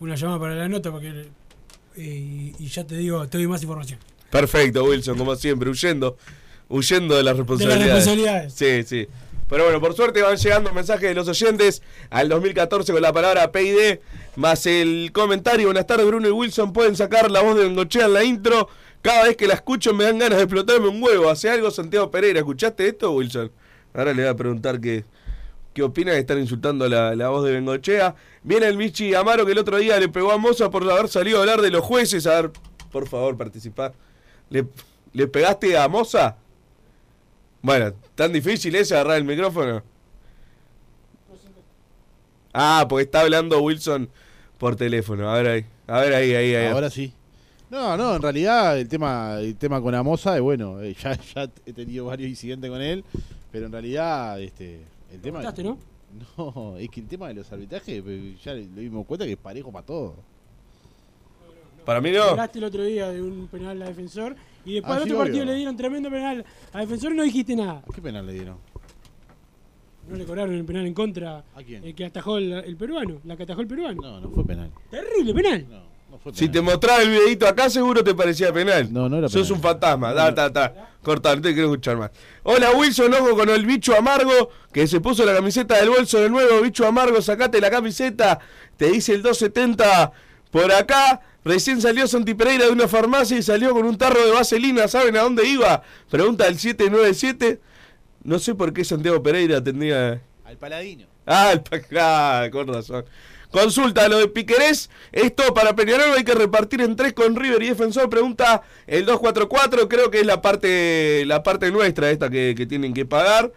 [0.00, 1.28] una llamada para la nota porque
[1.96, 3.98] eh, y, ya te digo, te doy más información.
[4.30, 6.16] Perfecto, Wilson, como siempre, huyendo,
[6.68, 7.86] huyendo de las responsabilidades.
[7.86, 8.52] responsabilidades.
[8.52, 9.08] Sí, sí.
[9.48, 11.80] Pero bueno, por suerte van llegando mensajes de los oyentes
[12.10, 14.00] al 2014 con la palabra PID,
[14.34, 15.68] más el comentario.
[15.68, 16.72] Buenas tardes, Bruno y Wilson.
[16.72, 18.68] Pueden sacar la voz de Bengochea en la intro.
[19.02, 21.30] Cada vez que la escucho me dan ganas de explotarme un huevo.
[21.30, 22.40] Hace algo Santiago Pereira.
[22.40, 23.52] ¿Escuchaste esto, Wilson?
[23.94, 25.04] Ahora le voy a preguntar qué,
[25.76, 28.14] qué opina de estar insultando la, la voz de Bengochea.
[28.42, 31.36] Viene el Michi Amaro que el otro día le pegó a Moza por haber salido
[31.36, 32.26] a hablar de los jueces.
[32.26, 32.50] A ver,
[32.90, 33.92] por favor, participar.
[34.48, 34.66] ¿Le,
[35.12, 36.36] le pegaste a Moza?
[37.60, 39.82] Bueno, ¿tan difícil es agarrar el micrófono?
[42.54, 44.08] Ah, porque está hablando Wilson
[44.56, 45.30] por teléfono.
[45.30, 45.66] A ver ahí.
[45.86, 46.66] A ver ahí, ahí, ahí.
[46.68, 47.12] Ahora sí.
[47.68, 50.80] No, no, en realidad el tema, el tema con Amosa es bueno.
[50.80, 53.04] eh, ya, ya he tenido varios incidentes con él,
[53.52, 54.80] pero en realidad este,
[55.12, 55.38] el tema.
[55.38, 55.78] Contaste, ¿no?
[56.38, 59.38] No, es que el tema de los arbitrajes, pues, ya le dimos cuenta que es
[59.38, 60.14] parejo para todo.
[61.84, 62.22] Para mí no.
[62.22, 65.18] Hablaste el otro día de un penal a defensor y después Ah, al sí, otro
[65.18, 65.52] partido obvio.
[65.52, 67.82] le dieron tremendo penal a defensor y no dijiste nada.
[67.94, 68.56] ¿Qué penal le dieron?
[70.08, 71.44] No le cobraron el penal en contra.
[71.54, 71.84] ¿A quién?
[71.84, 74.00] El que atajó el, el peruano, la que atajó el peruano.
[74.00, 74.70] No, no fue penal.
[74.90, 75.66] Terrible penal.
[75.68, 75.82] No,
[76.24, 76.32] no.
[76.34, 78.92] Si te mostraba el videito acá, seguro te parecía penal.
[78.92, 79.52] No, no era Sos penal.
[79.56, 80.12] un fantasma.
[80.14, 80.90] Da, da, da.
[81.02, 82.10] Corta, no te quiero escuchar más.
[82.42, 86.28] Hola Wilson, ojo con el bicho amargo que se puso la camiseta del bolso de
[86.28, 86.60] nuevo.
[86.62, 88.38] Bicho amargo, sacate la camiseta.
[88.76, 90.12] Te dice el 270
[90.50, 91.20] por acá.
[91.44, 94.88] Recién salió Santi Pereira de una farmacia y salió con un tarro de vaselina.
[94.88, 95.80] ¿Saben a dónde iba?
[96.10, 97.60] Pregunta el 797.
[98.24, 101.06] No sé por qué Santiago Pereira tendría Al paladino.
[101.24, 103.04] Ah, el pa- ah, con razón.
[103.56, 104.90] Consulta lo de Piquerés.
[105.12, 108.10] Esto para Peñarol hay que repartir en tres con River y Defensor.
[108.10, 109.88] Pregunta el 244.
[109.88, 113.50] Creo que es la parte la parte nuestra esta que, tienen que pagar.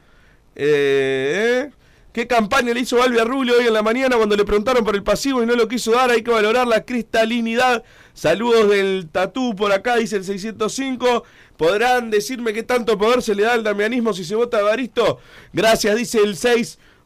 [0.56, 1.70] Eh.
[2.14, 4.96] ¿Qué campaña le hizo Balbi a Rubio hoy en la mañana cuando le preguntaron por
[4.96, 6.12] el pasivo y no lo quiso dar?
[6.12, 7.84] Hay que valorar la cristalinidad.
[8.14, 11.26] Saludos del tatú por acá, dice el 605.
[11.58, 15.20] ¿Podrán decirme qué tanto poder se le da al damianismo si se vota a Baristo?
[15.52, 16.38] Gracias, dice el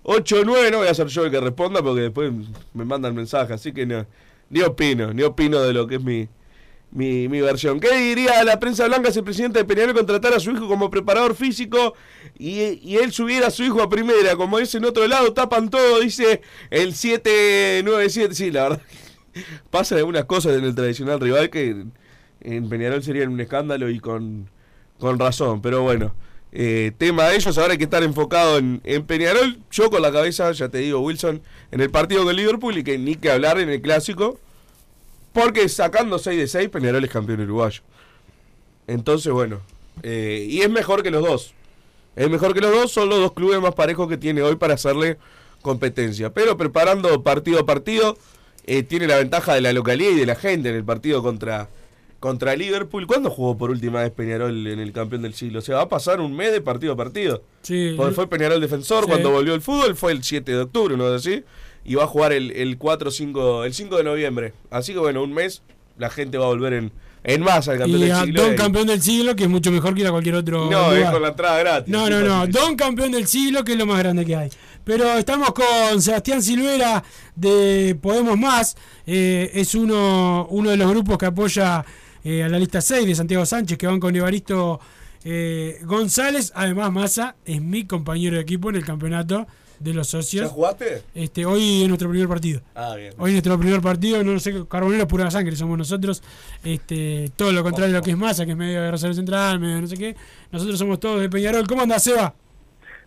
[0.03, 2.31] 89, no voy a ser yo el que responda porque después
[2.73, 4.05] me mandan mensajes, así que no,
[4.49, 6.27] ni opino, ni opino de lo que es mi,
[6.91, 7.79] mi, mi versión.
[7.79, 10.89] ¿Qué diría la prensa blanca si el presidente de Peñarol contratara a su hijo como
[10.89, 11.95] preparador físico
[12.37, 14.35] y, y él subiera a su hijo a primera?
[14.35, 18.35] Como dice en otro lado, tapan todo, dice el 797.
[18.35, 18.81] Sí, la verdad,
[19.71, 21.93] pasan algunas cosas en el tradicional rival que en,
[22.41, 24.49] en Peñarol serían un escándalo y con,
[24.99, 26.13] con razón, pero bueno.
[26.55, 29.57] Eh, tema de ellos, ahora hay que estar enfocado en, Peñarol.
[29.71, 32.99] Yo con la cabeza, ya te digo, Wilson, en el partido con Liverpool y que
[32.99, 34.39] ni que hablar en el clásico.
[35.33, 37.81] Porque sacando 6 de 6, Peñarol es campeón uruguayo.
[38.85, 39.61] Entonces, bueno.
[40.03, 41.53] eh, y es mejor que los dos.
[42.15, 44.75] Es mejor que los dos, son los dos clubes más parejos que tiene hoy para
[44.75, 45.17] hacerle
[45.63, 46.31] competencia.
[46.31, 48.15] Pero preparando partido a partido,
[48.67, 51.69] eh, tiene la ventaja de la localidad y de la gente en el partido contra,
[52.23, 53.05] contra Liverpool.
[53.05, 55.59] ¿Cuándo jugó por última vez Peñarol en el campeón del siglo?
[55.59, 57.43] O sea, va a pasar un mes de partido a partido.
[57.63, 57.95] Sí.
[57.97, 59.09] Porque fue Peñarol defensor Sí.
[59.09, 61.43] cuando volvió el fútbol, fue el 7 de octubre, ¿no es así?
[61.83, 64.53] Y va a jugar el, el 4, 5, el 5 de noviembre.
[64.71, 65.63] Así que bueno, un mes
[65.97, 66.93] la gente va a volver en,
[67.25, 68.41] en masa al campeón Y del a siglo.
[68.41, 70.99] Don Campeón del Siglo, que es mucho mejor que ir a cualquier otro no, es
[70.99, 71.13] lugar.
[71.13, 71.91] con la entrada gratis.
[71.93, 72.47] No, no, no.
[72.47, 74.49] Don Campeón del Siglo, que es lo más grande que hay.
[74.85, 77.03] Pero estamos con Sebastián Silvera
[77.35, 78.75] de Podemos Más.
[79.05, 81.85] Eh, es uno, uno de los grupos que apoya
[82.23, 84.79] eh, a la lista 6 de Santiago Sánchez, que van con Evaristo
[85.23, 86.51] eh, González.
[86.55, 89.47] Además, Massa es mi compañero de equipo en el campeonato
[89.79, 90.51] de los ¿Ya socios.
[90.51, 91.01] jugaste?
[91.13, 92.61] Este, hoy es nuestro primer partido.
[92.73, 93.13] Ah, bien.
[93.17, 96.23] Hoy nuestro primer partido, no sé, Carbonero pura sangre somos nosotros.
[96.63, 99.59] Este, todo lo contrario a lo que es Massa, que es medio de Rosario Central,
[99.59, 100.15] medio de no sé qué.
[100.51, 101.67] Nosotros somos todos de Peñarol.
[101.67, 102.33] ¿Cómo anda Seba?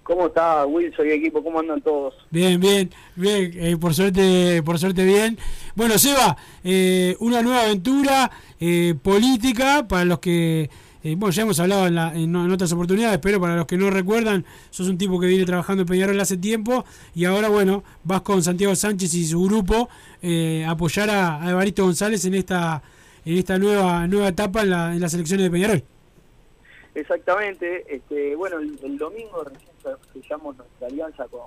[0.07, 1.42] ¿Cómo está Wilson y equipo?
[1.42, 2.14] ¿Cómo andan todos?
[2.31, 5.37] Bien, bien, bien, eh, por suerte, por suerte bien.
[5.75, 10.71] Bueno, Seba, eh, una nueva aventura eh, política para los que,
[11.03, 13.77] eh, bueno, ya hemos hablado en, la- en en otras oportunidades, pero para los que
[13.77, 17.83] no recuerdan, sos un tipo que viene trabajando en Peñarol hace tiempo y ahora, bueno,
[18.05, 19.88] vas con Santiago Sánchez y su grupo
[20.23, 22.81] eh, a apoyar a, a Evaristo González en esta,
[23.25, 25.83] en esta nueva, nueva etapa en, la, en las elecciones de Peñarol.
[26.95, 27.85] Exactamente.
[27.95, 29.69] Este, bueno, el, el domingo recién
[30.12, 31.42] sellamos nuestra alianza con,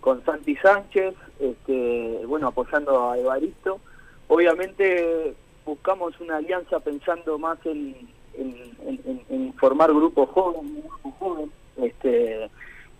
[0.00, 3.80] con Santi Sánchez, este, bueno, apoyando a Evaristo.
[4.28, 5.34] Obviamente
[5.64, 8.14] buscamos una alianza pensando más en,
[9.58, 10.84] formar grupos jóvenes,
[11.76, 12.50] este,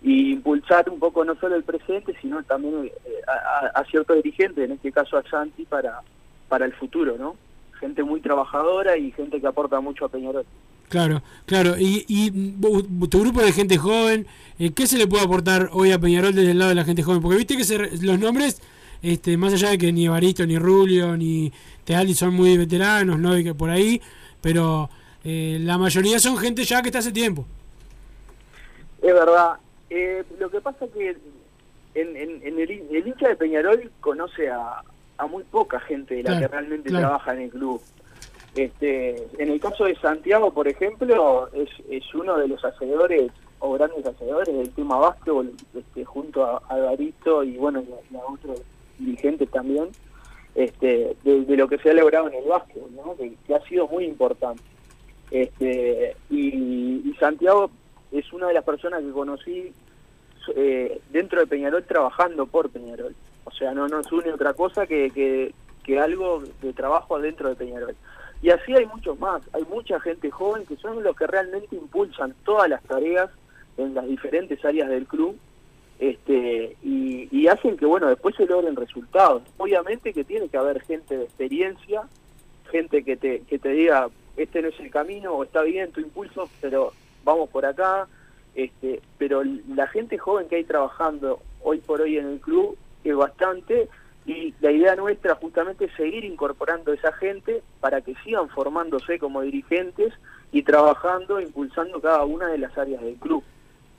[0.01, 3.21] y impulsar un poco no solo el presente, sino también eh,
[3.73, 6.01] a ciertos dirigentes, en este caso a Santi, para,
[6.47, 7.35] para el futuro, ¿no?
[7.79, 10.45] Gente muy trabajadora y gente que aporta mucho a Peñarol.
[10.89, 11.75] Claro, claro.
[11.77, 12.31] Y, y
[13.09, 14.25] tu grupo de gente joven,
[14.57, 17.03] eh, ¿qué se le puede aportar hoy a Peñarol desde el lado de la gente
[17.03, 17.21] joven?
[17.21, 18.61] Porque viste que se los nombres,
[19.01, 21.51] este, más allá de que ni Evaristo, ni Rulio, ni
[21.83, 23.37] Teali son muy veteranos, ¿no?
[23.37, 24.01] Y que por ahí,
[24.39, 24.89] pero
[25.25, 27.45] eh, la mayoría son gente ya que está hace tiempo.
[29.01, 29.57] Es verdad.
[29.89, 31.17] Eh, lo que pasa que
[31.95, 34.83] en, en- en el, el hincha de Peñarol conoce a,
[35.17, 37.07] a muy poca gente de la Claro, que realmente claro.
[37.07, 37.81] trabaja en el club.
[38.57, 41.69] Este, en el caso de Santiago, por ejemplo, es,
[42.15, 47.43] uno de los hacedores o grandes hacedores del tema básquetbol, este, junto a, a Evaristo
[47.43, 48.61] y bueno y a, y a otros
[48.97, 49.89] dirigentes también,
[50.55, 52.89] este, de, lo que se ha logrado en el básquetbol,
[53.45, 54.63] que, ha sido muy importante.
[56.31, 57.69] Y, Santiago
[58.11, 59.71] es una de las personas que conocí
[60.55, 63.15] eh, dentro de Peñarol trabajando por Peñarol.
[63.43, 67.95] O sea, no nos une otra cosa que, que algo de trabajo dentro de Peñarol.
[68.41, 69.41] Y así hay muchos más.
[69.53, 73.29] Hay mucha gente joven que son los que realmente impulsan todas las tareas
[73.77, 75.37] en las diferentes áreas del club
[75.99, 79.41] este y, hacen que, bueno, después se logren resultados.
[79.57, 82.03] Obviamente que tiene que haber gente de experiencia,
[82.69, 86.01] gente que te, que te diga, este no es el camino, o está bien tu
[86.01, 86.91] impulso, pero
[87.23, 88.07] vamos por acá.
[88.53, 93.15] Este, pero la gente joven que hay trabajando hoy por hoy en el club es
[93.15, 93.87] bastante
[94.27, 99.41] y la idea nuestra justamente es seguir incorporando esa gente para que sigan formándose como
[99.41, 100.13] dirigentes
[100.51, 103.41] y trabajando, impulsando cada una de las áreas del club.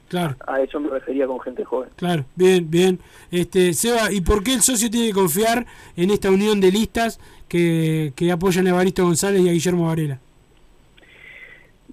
[0.08, 1.90] Claro, A eso me refería con gente joven.
[1.96, 2.98] claro, bien, bien.
[3.30, 7.18] Este, Seba, ¿y por qué el socio tiene que confiar en esta unión de listas
[7.48, 10.18] que, que apoyan a Evaristo González y a Guillermo Varela?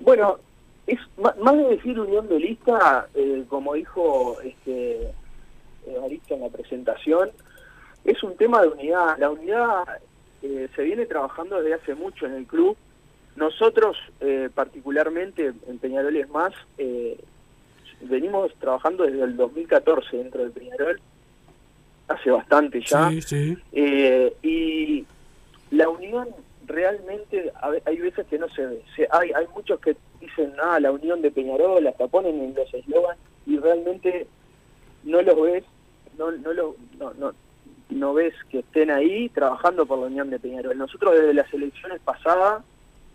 [0.02, 0.39] Bueno,
[0.88, 5.12] es más de decir unión de lista, eh, como dijo este
[5.88, 7.30] Evaristo en la presentación,
[8.06, 9.18] es un tema de unidad.
[9.18, 9.84] La unidad
[10.41, 12.78] eh, se viene trabajando desde hace mucho en el club.
[13.36, 17.20] Nosotros, eh, particularmente en Peñarol es más, eh,
[18.02, 21.02] venimos trabajando desde el 2014 dentro de Peñarol,
[22.08, 23.10] hace bastante ya.
[23.10, 23.58] Sí, sí.
[24.41, 25.06] Y
[25.72, 26.30] la unión
[26.65, 27.52] realmente
[27.84, 28.84] hay veces que no se ve.
[29.12, 33.20] Hay, hay muchos que dicen, ah, la unión de Peñarol, hasta ponen en los eslogans
[33.46, 34.28] y realmente
[35.04, 35.63] no los ves
[36.18, 37.34] no, no, lo, no, no,
[37.89, 40.78] no ves que estén ahí trabajando por la Unión de Peñarol.
[40.78, 42.63] Nosotros desde las elecciones pasadas,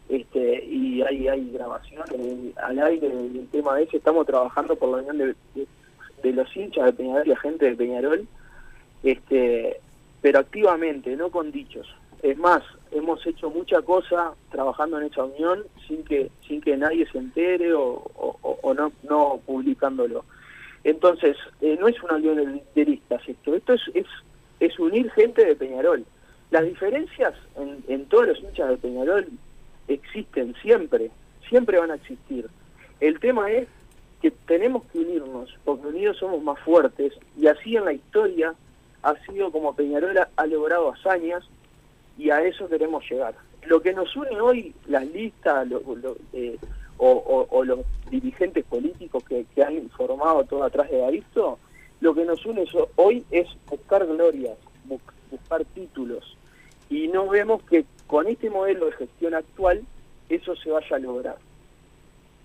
[0.09, 5.35] este, y hay, hay grabaciones al aire del tema ese, estamos trabajando por la Unión
[6.23, 8.27] de, los hinchas de Peñarol y la gente de Peñarol,
[9.03, 9.81] este,
[10.21, 11.87] pero activamente, no con dichos.
[12.23, 17.07] Es más, hemos hecho mucha cosa trabajando en esa unión sin que sin que nadie
[17.11, 17.83] se entere o,
[18.15, 20.25] o- o- no, no publicándolo.
[20.85, 24.07] Entonces, eh, no es una unión de esto, esto es, es,
[24.61, 26.05] es unir gente de Peñarol.
[26.51, 29.27] Las diferencias en, en todos los hinchas de Peñarol
[29.89, 31.11] existen siempre,
[31.49, 32.49] siempre van a existir.
[33.01, 33.67] El tema es
[34.21, 38.55] que tenemos que unirnos, porque unidos somos más fuertes, y así en la historia
[39.03, 41.49] ha sido como Peñarol ha, logrado hazañas,
[42.19, 43.35] y a eso queremos llegar.
[43.67, 45.83] Lo que nos une hoy, las listas lo-
[46.35, 46.59] eh,
[46.99, 51.59] o, los dirigentes políticos que, que han formado todo atrás de Evaristo,
[52.01, 52.65] lo que nos une
[52.97, 54.57] hoy es buscar glorias,
[54.89, 56.37] bu- buscar títulos,
[56.89, 59.83] y no vemos que con este modelo de gestión actual
[60.29, 61.37] eso se vaya a lograr.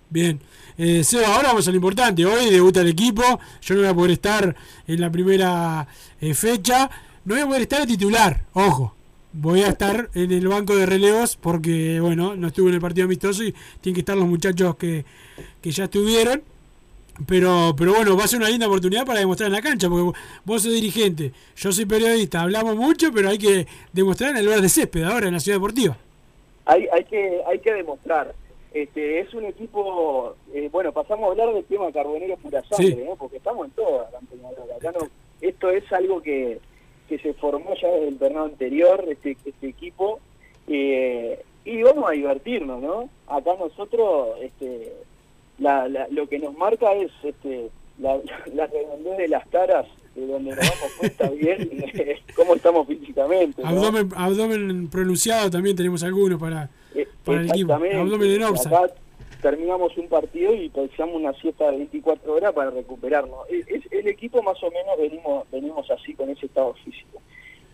[0.08, 0.38] Bien.
[0.78, 2.24] Eh, Seba, ahora vamos a lo importante.
[2.24, 3.22] Hoy debuta el equipo.
[3.62, 5.88] Yo no voy a poder estar en la primera
[6.20, 6.88] eh, fecha.
[7.24, 8.44] No voy a poder estar titular.
[8.52, 8.94] Ojo.
[9.32, 13.04] Voy a estar en el banco de relevos porque, bueno, no estuve en el partido
[13.06, 15.04] amistoso y tienen que estar los muchachos que,
[15.60, 16.40] que ya estuvieron.
[17.26, 20.18] Pero, pero bueno, va a ser una linda oportunidad para demostrar en la cancha, porque
[20.44, 24.60] vos sos dirigente, yo soy periodista, hablamos mucho, pero hay que demostrar en el lugar
[24.60, 25.96] de césped ahora, en la ciudad deportiva.
[26.66, 28.34] hay hay que hay que demostrar
[28.74, 33.02] este es un equipo eh, bueno pasamos a hablar del tema carbonero pura sangre Sí.
[33.08, 33.16] ¿no?
[33.16, 34.70] porque estamos en Peñarol.
[34.76, 35.08] Acá no-
[35.40, 36.58] esto es algo que,
[37.08, 40.20] que se formó ya desde el torneo anterior este este equipo
[40.68, 44.92] eh, y vamos a divertirnos no acá nosotros este
[45.58, 48.18] la, la- lo que nos marca es este la,
[48.54, 51.70] la redondez de las caras de donde nos damos cuenta bien
[52.34, 53.68] cómo estamos físicamente ¿no?
[53.68, 57.72] Abdomen, abdomen pronunciado también tenemos algunos para, Eh, para el equipo.
[57.74, 58.66] Abdomen en.
[58.66, 58.92] Acá
[59.42, 63.38] terminamos un partido y pensamos una siesta de 24 horas para recuperarnos.
[63.48, 67.20] Es, es- el equipo más o menos venimos venimos así con ese estado físico.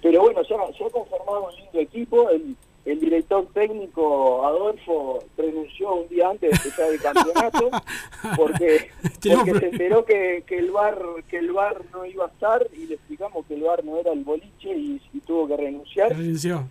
[0.03, 2.29] Pero bueno, se ha, se ha conformado un lindo equipo.
[2.31, 7.71] El, el director técnico Adolfo renunció un día antes de empezar el campeonato
[8.37, 8.91] porque,
[9.21, 12.67] Tenemos porque se enteró que, que el bar que el bar no iba a estar
[12.77, 16.11] y le explicamos que el bar no era el boliche y, y tuvo que renunciar.
[16.11, 16.69] renunció.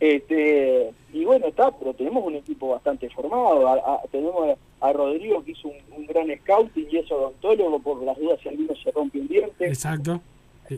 [0.00, 3.66] Este, y bueno, está, pero tenemos un equipo bastante formado.
[3.66, 7.80] A- a- tenemos a, a Rodrigo que hizo un, un gran scouting y es odontólogo
[7.80, 9.66] por las dudas si alguno se rompe un diente.
[9.66, 10.20] Exacto.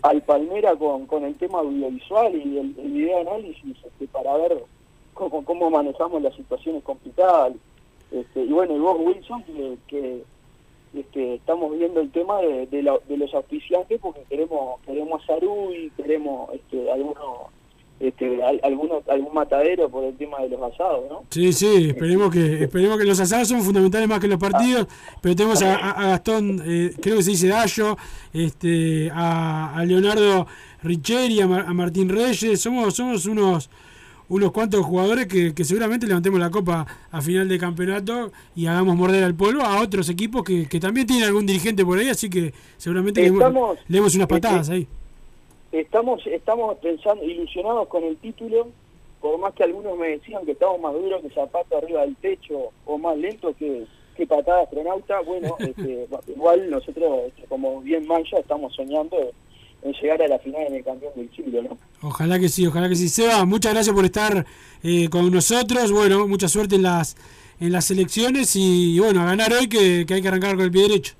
[0.02, 4.62] Al Palmera con, con el tema audiovisual y el, el video análisis este, para ver
[5.14, 7.52] cómo, cómo manejamos las situaciones complicadas.
[8.12, 9.44] Este, y bueno, y vos, Wilson,
[9.88, 10.22] que,
[10.94, 15.26] este, estamos viendo el tema de, de, la- de los auspiciantes porque queremos queremos a
[15.26, 17.48] Sarú y queremos este, alguno,
[18.00, 21.24] este, al- alguno, algún matadero por el tema de los asados, ¿no?
[21.30, 24.86] Sí, sí, esperemos que esperemos que los asados son fundamentales más que los partidos,
[25.20, 25.76] pero tenemos a,
[26.08, 27.96] Gastón, eh, creo que se dice Dallo,
[28.32, 30.46] este, a, a Leonardo
[30.82, 33.68] Richeri, a, Mar- a Martín Reyes, somos somos unos
[34.28, 38.94] unos cuantos jugadores que, que seguramente levantemos la copa a final de campeonato y hagamos
[38.96, 42.30] morder al polvo a otros equipos que, que también tienen algún dirigente por ahí, así
[42.30, 44.88] que seguramente le demos- Estamos- le demos unas patadas este, ahí.
[45.72, 48.68] Estamos, estamos pensando, ilusionados con el título,
[49.20, 52.72] por más que algunos me decían que estamos más duros que zapato arriba del techo
[52.86, 58.38] o más lento que, que patada astronauta, bueno, este, igual nosotros, este, como bien mancha,
[58.38, 59.16] estamos soñando
[59.82, 61.78] en llegar a la final en el campeón del siglo, ¿no?
[62.02, 63.08] Ojalá que sí, ojalá que sí.
[63.08, 64.44] Seba, muchas gracias por estar
[64.82, 65.92] eh, con nosotros.
[65.92, 67.16] Bueno, mucha suerte en las
[67.60, 70.70] en las elecciones y, bueno, a ganar hoy que, que hay que arrancar con el
[70.70, 71.14] pie derecho.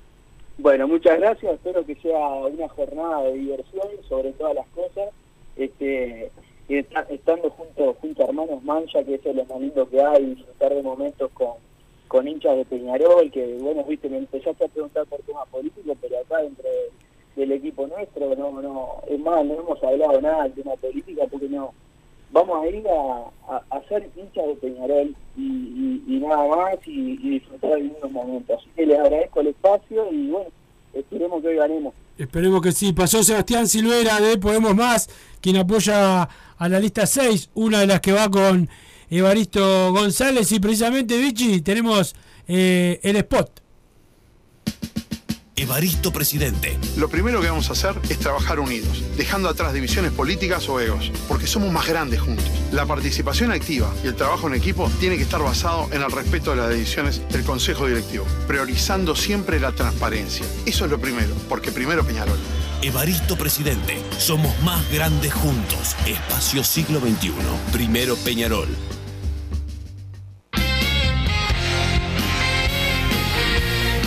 [0.57, 5.09] Bueno, muchas gracias, espero que sea una jornada de diversión sobre todas las cosas,
[5.55, 6.31] este,
[6.67, 10.83] estando junto, junto a hermanos Mancha, que es lo más lindo que hay, disfrutar de
[10.83, 11.53] momentos con,
[12.07, 16.19] con hinchas de Peñarol, que bueno, viste, me empezaste a preguntar por temas políticos, pero
[16.19, 16.91] acá dentro de-
[17.35, 21.47] del equipo nuestro, no, no, es más, no hemos hablado nada del tema política porque
[21.47, 21.73] no,
[22.31, 23.81] vamos a ir a, a, a
[24.15, 28.59] hinchas de Peñarol y, nada más y, disfrutar de algunos momentos.
[28.59, 30.49] Así que les agradezco el espacio y bueno,
[30.93, 31.93] esperemos que hoy ganemos.
[32.17, 32.93] Esperemos que sí.
[32.93, 35.09] Pasó Sebastián Silvera de Podemos Más,
[35.41, 36.23] quien apoya
[36.57, 38.69] a la lista 6, una de las que va con
[39.09, 40.51] Evaristo González.
[40.51, 42.15] Y precisamente, Vichy, tenemos
[42.47, 43.60] eh, el spot.
[45.55, 46.79] Evaristo Presidente.
[46.97, 51.11] Lo primero que vamos a hacer es trabajar unidos, dejando atrás divisiones políticas o egos,
[51.27, 52.45] porque somos más grandes juntos.
[52.71, 56.51] La participación activa y el trabajo en equipo tiene que estar basado en el respeto
[56.51, 60.45] de las decisiones del Consejo Directivo, priorizando siempre la transparencia.
[60.65, 62.39] Eso es lo primero, porque primero Peñarol.
[62.81, 64.01] Evaristo Presidente.
[64.17, 65.95] Somos más grandes juntos.
[66.07, 67.31] Espacio Siglo XXI.
[67.71, 68.69] Primero Peñarol.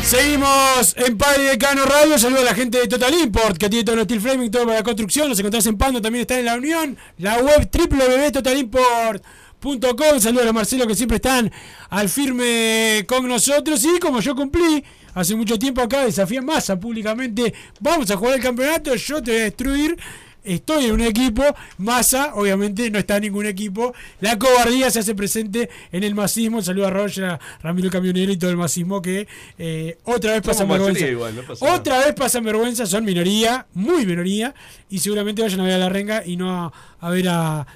[0.04, 2.18] Seguimos en Padre de Cano Radio.
[2.18, 4.76] Saludo a la gente de Total Import que tiene todo el steel framing, todo para
[4.78, 5.30] la construcción.
[5.30, 6.98] Nos encontrás en Pando, también está en la Unión.
[7.16, 10.20] La web www.totalimport.com.
[10.20, 11.50] Saludos a Marcelo que siempre están
[11.88, 13.82] al firme con nosotros.
[13.84, 17.54] Y como yo cumplí hace mucho tiempo acá, desafía masa públicamente.
[17.80, 19.96] Vamos a jugar el campeonato, yo te voy a destruir.
[20.44, 21.42] Estoy en un equipo,
[21.78, 23.94] Massa, obviamente no está en ningún equipo.
[24.20, 26.62] La cobardía se hace presente en el masismo.
[26.62, 29.26] Saludo a Roger, a Ramiro Camionero y todo el masismo que
[29.58, 31.00] eh, otra vez pasan vergüenza.
[31.00, 34.54] mayoría igual, no pasa otra vez pasan vergüenza, son minoría, muy minoría.
[34.90, 37.66] Y seguramente vayan a ver a la renga y no a, a ver a,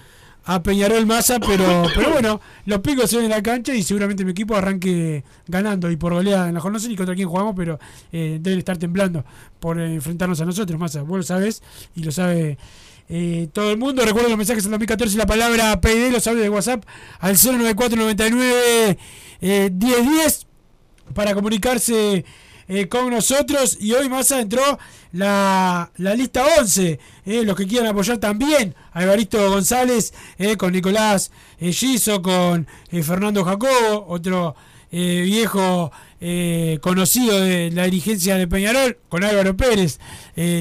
[0.48, 1.38] a Peñarol Massa.
[1.38, 5.22] Pero, pero bueno, los picos se ven en la cancha y seguramente mi equipo arranque
[5.46, 6.78] ganando y por goleada en la jornada.
[6.78, 7.78] No sé ni contra quién jugamos, pero
[8.10, 9.24] eh, deben estar temblando
[9.60, 11.02] por eh, enfrentarnos a nosotros, Massa.
[11.02, 11.62] Vos lo sabes
[11.94, 12.56] y lo sabe
[13.10, 14.04] eh, todo el mundo.
[14.04, 16.84] Recuerden los mensajes en 2014 y la palabra PD, los audios de WhatsApp
[17.20, 18.98] al 09499
[19.40, 20.46] eh, 1010
[21.14, 22.24] para comunicarse
[22.68, 23.78] eh, con nosotros.
[23.80, 24.78] Y hoy más entró
[25.12, 27.00] la, la lista 11.
[27.24, 33.44] eh, los que quieran apoyar también a Evaristo González, eh, con Nicolás Giso, con Fernando
[33.44, 34.54] Jacobo, otro
[34.90, 35.90] viejo
[36.80, 39.98] conocido de la dirigencia de Peñarol, con Álvaro Pérez,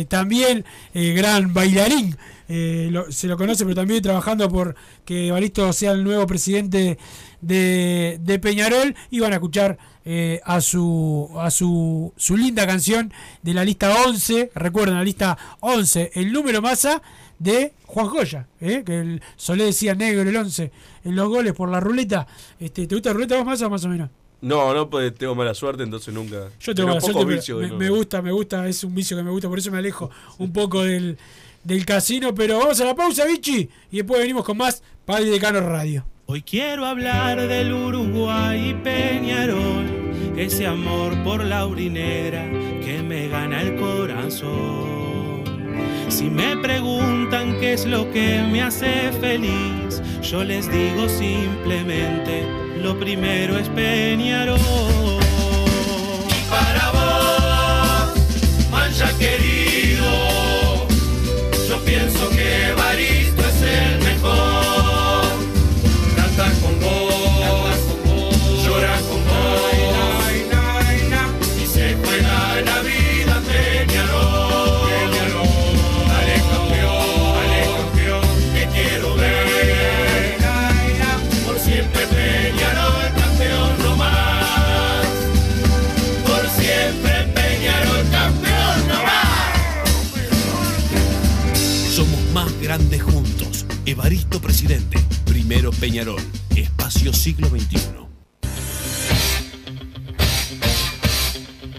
[0.10, 2.18] también gran bailarín.
[2.48, 6.98] se lo conoce, pero también trabajando por que Evaristo sea el nuevo presidente
[7.42, 8.96] de, de Peñarol.
[9.10, 9.78] Y van a escuchar
[10.10, 14.52] eh, a, su, a su, su linda canción de la lista 11.
[14.56, 17.02] Recuerden, la lista 11, el número masa
[17.40, 20.72] de Juan Joya, eh, que el Solé decía negro el 11
[21.04, 22.26] en los goles por la ruleta.
[22.58, 24.10] Este, ¿Te gusta la ruleta vos más o más o menos?
[24.40, 26.52] No, no, pues tengo mala suerte, entonces nunca.
[26.58, 29.18] Yo tengo Pero la poco suerte, vicio, me, me gusta, me gusta, es un vicio
[29.18, 31.18] que me gusta, por eso me alejo un poco del,
[31.66, 32.34] del casino.
[32.34, 36.06] Pero vamos a la pausa, Vichy, y después venimos con más Padre de Cano Radio.
[36.30, 42.44] Hoy quiero hablar del Uruguay y Peñarol, ese amor por la urinera
[42.84, 45.46] que me gana el corazón.
[46.10, 52.46] Si me preguntan qué es lo que me hace feliz, yo les digo simplemente,
[52.82, 54.60] lo primero es Peñarol.
[56.28, 57.17] Y para vos,
[95.80, 96.22] Peñarol.
[96.56, 98.08] Espacio Siglo XXI.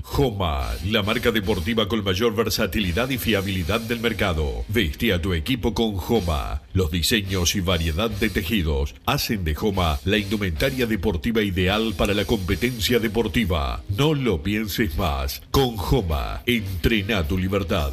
[0.02, 4.64] Joma, la marca deportiva con mayor versatilidad y fiabilidad del mercado.
[4.68, 6.62] Veste a tu equipo con Joma.
[6.72, 12.24] Los diseños y variedad de tejidos hacen de Joma la indumentaria deportiva ideal para la
[12.24, 13.82] competencia deportiva.
[13.96, 15.42] No lo pienses más.
[15.50, 17.92] Con Joma, entrena tu libertad.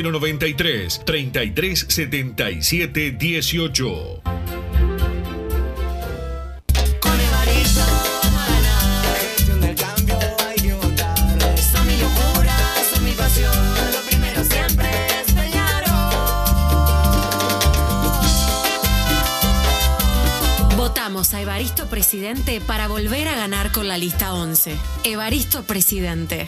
[0.03, 4.21] 093 3377 18.
[9.19, 10.15] Gestión del cambio
[10.47, 11.59] hay que votar.
[11.59, 12.55] Son mi locura,
[12.93, 13.53] son mi pasión.
[13.91, 15.35] Lo primero siempre es
[20.77, 24.75] Votamos a Evaristo Presidente para volver a ganar con la lista 11.
[25.03, 26.47] Evaristo Presidente.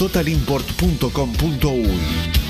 [0.00, 2.49] www.totalimport.com.uy.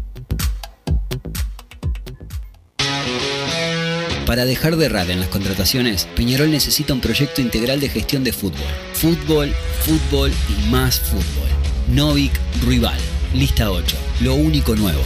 [4.31, 8.31] Para dejar de errar en las contrataciones, Peñarol necesita un proyecto integral de gestión de
[8.31, 8.61] fútbol.
[8.93, 9.53] Fútbol,
[9.83, 11.49] fútbol y más fútbol.
[11.89, 12.31] Novik
[12.65, 12.97] Rival.
[13.33, 13.97] Lista 8.
[14.21, 15.01] Lo único nuevo.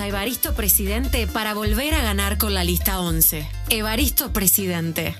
[0.00, 3.46] A Evaristo Presidente para volver a ganar con la lista 11.
[3.70, 5.16] Evaristo Presidente.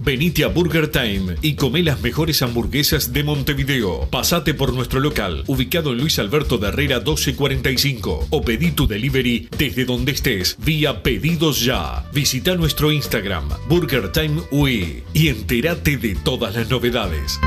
[0.00, 4.08] Venite a Burger Time y come las mejores hamburguesas de Montevideo.
[4.10, 9.48] Pasate por nuestro local, ubicado en Luis Alberto de Herrera 1245, o pedí tu delivery
[9.56, 12.08] desde donde estés, vía pedidos ya.
[12.12, 17.38] Visita nuestro Instagram, Burger Time UI, y entérate de todas las novedades.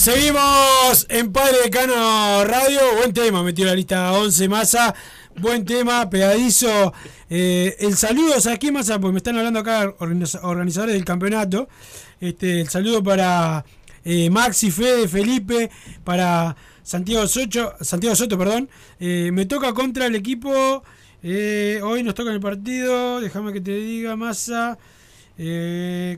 [0.00, 2.80] Seguimos en Padre Decano Radio.
[2.96, 4.94] Buen tema, metió la lista 11 masa.
[5.36, 6.94] Buen tema, pegadizo.
[7.28, 8.98] Eh, el saludo, ¿sabes qué masa?
[8.98, 11.68] Porque me están hablando acá organiz- organizadores del campeonato.
[12.18, 13.62] Este, el saludo para
[14.02, 15.70] eh, Maxi, Fede, Felipe,
[16.02, 18.70] para Santiago Soto, Santiago Soto, perdón.
[19.00, 20.82] Eh, me toca contra el equipo.
[21.22, 23.20] hoy nos toca en el partido.
[23.20, 24.78] Déjame que te diga, masa.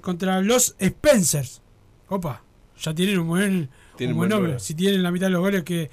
[0.02, 1.60] contra los Spencers.
[2.06, 2.44] Opa,
[2.82, 4.58] ya tienen un buen, Tienen un buen nombre.
[4.60, 5.90] Si tienen la mitad de los goles que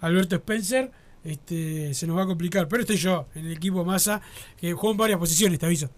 [0.00, 0.90] Alberto Spencer,
[1.24, 2.68] este, se nos va a complicar.
[2.68, 4.20] Pero estoy yo, en el equipo masa,
[4.60, 5.88] que juego en varias posiciones, te aviso.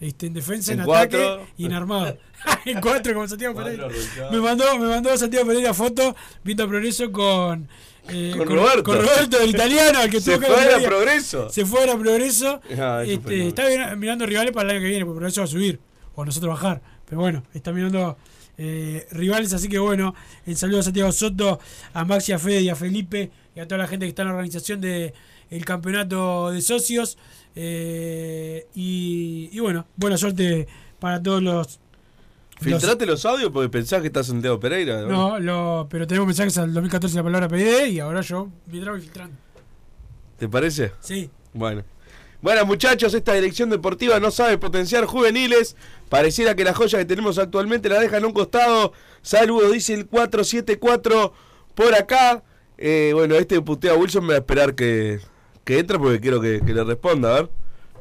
[0.00, 2.16] Este, en defensa, en, En ataque y en armado.
[2.66, 3.88] en cuatro, como Santiago Pereira.
[4.30, 6.14] Me mandó, me mandó Santiago Pereira foto
[6.44, 7.66] viendo a Progreso con,
[8.08, 8.84] eh, Con Roberto.
[8.84, 10.78] con Roberto, el italiano, al que Se fue a.
[10.86, 11.50] Progreso.
[11.50, 12.60] Se fue a Progreso.
[12.78, 15.48] Ah, Este, está mir- mirando rivales para el año que viene, porque Progreso va a
[15.48, 15.80] subir.
[16.14, 16.80] O nosotros bajar.
[17.08, 18.16] Pero bueno, está mirando
[18.58, 21.60] eh, rivales, así que bueno, el saludo a Santiago Soto,
[21.94, 24.28] a Maxi, a Fede y a Felipe y a toda la gente que está en
[24.28, 25.14] la organización de
[25.50, 27.18] el campeonato de socios.
[27.54, 31.80] Eh, y, y bueno, buena suerte para todos los.
[32.60, 35.02] Filtrate los audios porque pensás que está Santiago Pereira.
[35.02, 39.00] No, lo, pero tenemos mensajes al 2014 la palabra PD y ahora yo mientras voy
[39.00, 39.36] filtrando.
[40.38, 40.92] ¿Te parece?
[41.00, 41.30] Sí.
[41.52, 41.84] Bueno.
[42.40, 45.74] Bueno, muchachos, esta dirección deportiva no sabe potenciar juveniles.
[46.08, 48.92] Pareciera que la joya que tenemos actualmente la dejan a un costado.
[49.22, 51.32] Saludos, dice el 474
[51.74, 52.44] por acá.
[52.76, 55.18] Eh, bueno, este puteo a Wilson me va a esperar que,
[55.64, 57.30] que entre porque quiero que, que le responda.
[57.30, 57.50] A ver,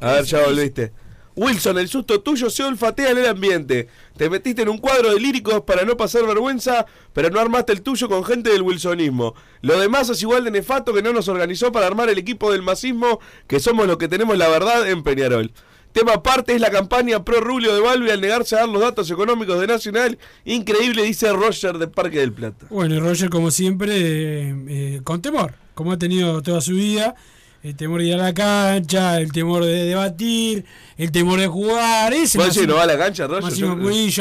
[0.02, 0.92] a ver, ya volviste.
[1.36, 3.88] Wilson, el susto tuyo se olfatea en el ambiente.
[4.18, 7.84] Te metiste en un cuadro de líricos para no pasar vergüenza, pero no armaste el
[7.84, 9.36] tuyo con gente del wilsonismo.
[9.62, 12.64] Lo demás es igual de nefasto que no nos organizó para armar el equipo del
[12.64, 15.52] masismo, que somos los que tenemos la verdad en Peñarol.
[15.92, 19.10] Tema aparte es la campaña pro Rubio de Balbi al negarse a dar los datos
[19.10, 20.18] económicos de Nacional.
[20.46, 22.68] Increíble, dice Roger de Parque del Plata.
[22.70, 27.16] Bueno, y Roger, como siempre, eh, eh, con temor, como ha tenido toda su vida.
[27.64, 30.66] El temor de ir a la cancha, el temor de debatir,
[30.98, 32.14] el temor de jugar.
[32.14, 33.54] Ese ¿Vos decís Máximo- no va a la cancha, Roger?
[33.54, 33.76] Yo-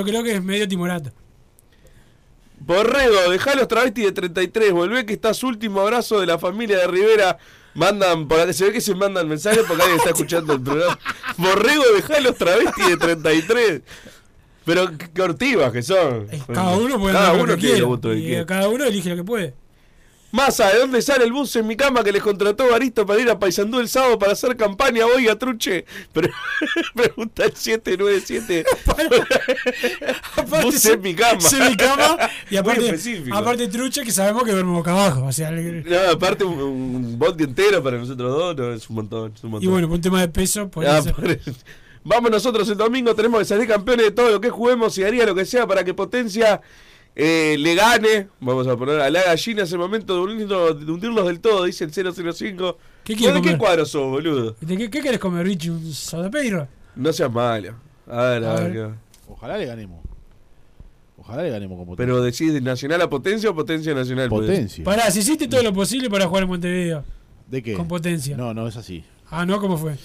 [0.04, 1.12] creo que es medio timorato.
[2.60, 6.86] Borrego, dejá los travestis de 33, volvé que estás último abrazo de la familia de
[6.86, 7.38] Rivera.
[7.74, 10.98] Mandan, por se ve que se mandan mensajes porque alguien está escuchando el programa.
[11.36, 13.82] Borrego, dejá los travestis de 33.
[14.64, 16.26] Pero qué qué ortivas que son.
[16.52, 18.46] Cada uno puede Cada lo uno que que quiere.
[18.46, 19.54] cada uno elige lo que puede.
[20.36, 23.30] Masa, ¿de dónde sale el bus en mi cama que les contrató Baristo para ir
[23.30, 25.86] a Paysandú el sábado para hacer campaña hoy a Truche?
[26.12, 26.28] Pero,
[26.94, 28.64] pregunta el 797.
[30.62, 31.40] bus en mi cama.
[31.58, 32.18] En mi cama.
[32.50, 32.94] Y aparte,
[33.32, 35.24] aparte trucha que sabemos que duerme boca abajo.
[35.24, 39.32] O sea, No, aparte un, un bondi entero para nosotros dos, no, es un montón.
[39.34, 39.70] es un y montón.
[39.72, 41.12] bueno, por un tema de peso, por Ah, eso.
[41.14, 41.50] por eso.
[42.04, 45.26] Vamos nosotros el domingo, tenemos que salir campeones de todo lo que juguemos y haría
[45.26, 46.60] lo que sea para que Potencia
[47.16, 48.28] eh, le gane.
[48.40, 50.34] Vamos a poner a la gallina, es el momento de,
[50.84, 52.78] de hundirlos del todo, dice el 005.
[53.02, 53.58] ¿Qué ¿Vos quiere ¿De qué comer?
[53.58, 54.54] cuadro sos, boludo?
[54.60, 55.70] ¿De qué, qué querés comer, Richie?
[55.70, 56.68] ¿Un sodapeiro?
[56.94, 57.74] No seas malo.
[58.08, 58.72] A ver, a, A ver.
[58.72, 58.90] ver.
[58.90, 58.94] qué-
[59.28, 60.00] Ojalá le ganemos.
[61.18, 62.06] Ojalá le ganemos con potencia.
[62.14, 64.28] Pero decís de nacional a potencia o potencia a nacional.
[64.28, 64.42] pues.
[64.48, 64.84] Potencia.
[64.84, 67.04] Pará, si hiciste todo lo posible para jugar en Montevideo.
[67.48, 67.74] ¿De qué?
[67.74, 68.36] Con potencia.
[68.36, 69.04] No, no es así.
[69.30, 69.60] Ah, ¿no?
[69.60, 69.96] ¿Cómo fue?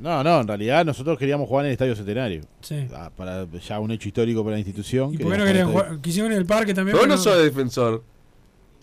[0.00, 2.42] No, no, en realidad nosotros queríamos jugar en el Estadio Centenario.
[2.60, 2.86] Sí.
[2.94, 5.12] Ah, para ya un hecho histórico para la institución.
[5.12, 5.98] ¿Y por qué no querían jugar?
[6.00, 6.96] Quisieron en el parque también.
[6.96, 8.02] Vos pero no sos defensor.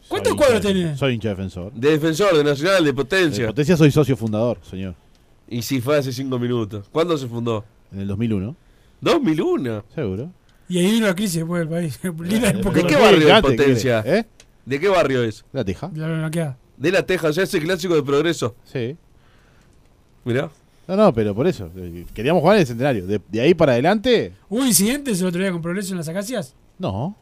[0.08, 1.00] ¿Cuántos Soy cuadros de- tenés?
[1.00, 1.72] Soy hincha defensor.
[1.74, 3.44] De defensor, de nacional, de potencia.
[3.44, 4.94] De potencia soy socio fundador, señor.
[5.48, 6.88] Y si fue hace cinco minutos.
[6.92, 7.64] ¿Cuándo se fundó?
[7.92, 8.56] En el 2001.
[9.02, 9.84] ¿2001?
[9.94, 10.32] Seguro.
[10.68, 12.00] Y ahí vino la crisis después del país.
[12.04, 12.28] Época.
[12.28, 14.04] ¿De qué barrio es potencia?
[14.06, 14.26] ¿Eh?
[14.66, 15.46] ¿De qué barrio es?
[15.54, 15.92] La Teja.
[15.96, 16.58] La blanqueada.
[16.78, 18.56] De la Teja, o sea, ese clásico de progreso.
[18.66, 18.98] Sí.
[20.24, 20.50] Mirá.
[20.88, 21.70] No, no, pero por eso.
[21.76, 23.08] eh, Queríamos jugar en el Centenario.
[23.08, 26.56] De, de ahí para adelante, ¿Hubo incidentes el otro día con progreso en las acacias?
[26.80, 27.16] no.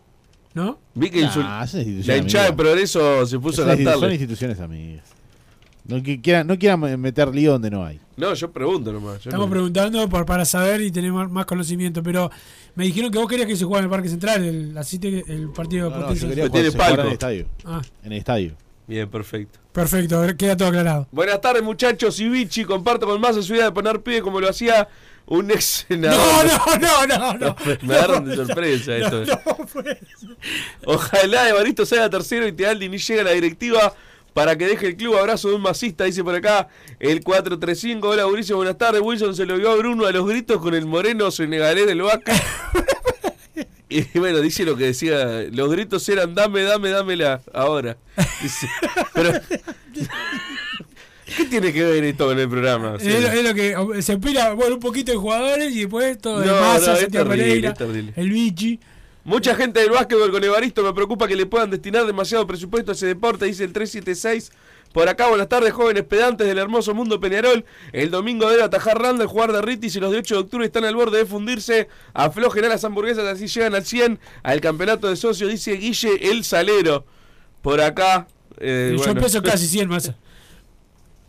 [0.55, 0.77] ¿No?
[0.93, 4.13] Vi que Nah, institución la hinchada de progreso se puso a Esas Son cantarle.
[4.13, 5.03] instituciones amigas.
[5.85, 7.99] No quieran, no quieran meter lío donde no hay.
[8.17, 9.15] No, yo pregunto nomás.
[9.23, 12.29] yo Estamos no- preguntando por, para saber y tener más, conocimiento, pero
[12.75, 15.23] me dijeron que vos querías que se jugara en el Parque Central, el, así te-
[15.27, 17.47] el partido de No, no, yo quería jugar, se en el estadio.
[17.65, 18.53] Ah, En el estadio.
[18.85, 19.59] Bien, perfecto.
[19.71, 21.07] perfecto, a ver, queda todo aclarado.
[21.11, 22.19] Buenas tardes, muchachos.
[22.19, 24.87] Y Vichy, comparto con más su idea de poner pie como lo hacía
[25.25, 26.19] un ex senador.
[26.45, 27.55] No, no, no, no, no.
[27.81, 29.23] Me agarran de sorpresa esto.
[30.85, 33.93] Ojalá Evaristo sea tercero y Tealdi ni llegue a la directiva
[34.33, 35.17] para que deje el club.
[35.17, 36.67] Abrazo de un masista, dice por acá
[36.99, 38.07] el 435.
[38.07, 39.01] Hola, Mauricio, buenas tardes.
[39.01, 42.33] Wilson se lo vio a Bruno a los gritos con el moreno senegalés del Vaca.
[44.13, 45.45] Y bueno, dice lo que decía.
[45.51, 47.41] Los gritos eran dame, dame, dámela.
[47.53, 47.97] Ahora.
[48.41, 48.67] Dice,
[49.13, 49.31] pero,
[51.37, 52.95] ¿Qué tiene que ver esto con el programa?
[52.99, 56.39] Es, lo, es lo que se opina, bueno, un poquito de jugadores y después todo
[56.39, 57.73] de No, masa, no, Santiago Pereira,
[58.15, 58.79] el Vichy.
[59.25, 62.93] Mucha gente del básquetbol con Evaristo me preocupa que le puedan destinar demasiado presupuesto a
[62.93, 64.51] ese deporte, dice el 376.
[64.93, 67.65] Por acá, buenas tardes, jóvenes pedantes del hermoso mundo Peñarol.
[67.91, 70.85] El domingo debe atajar Randa, jugar de Ritis y los de 8 de octubre están
[70.85, 71.87] al borde de fundirse.
[72.13, 76.43] Aflojen a las hamburguesas, así llegan al 100 al campeonato de socios, dice Guille el
[76.43, 77.05] Salero.
[77.63, 78.27] Por acá.
[78.59, 79.19] eh, Yo bueno.
[79.21, 80.11] peso casi 100 más.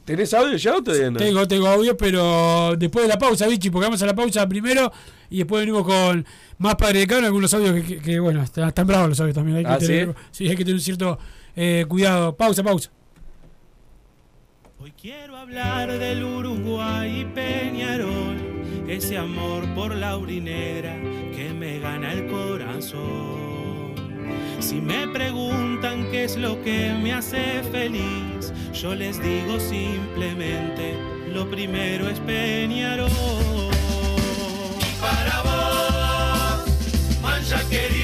[0.05, 1.19] ¿Tenés audio ya o todavía no?
[1.19, 4.93] Tengo, tengo audio, pero después de la pausa, Vichy, porque vamos a la pausa primero
[5.31, 6.27] y después venimos con
[6.59, 9.35] más Padre de Cano, algunos audios que, que- que, bueno, están, están bravos los audios
[9.35, 9.57] también.
[9.57, 11.19] Hay que, ¿Ah, tener, sí, hay que tener un cierto
[11.57, 12.37] eh, cuidado.
[12.37, 12.91] Pausa, pausa.
[14.85, 18.37] Hoy quiero hablar del Uruguay y Peñarol,
[18.87, 20.95] ese amor por la urinera
[21.35, 23.95] que me gana el corazón.
[24.61, 30.99] Si me preguntan qué es lo que me hace feliz, yo les digo simplemente,
[31.33, 33.09] lo primero es Peñarol.
[34.81, 38.04] Y para vos, mancha querido,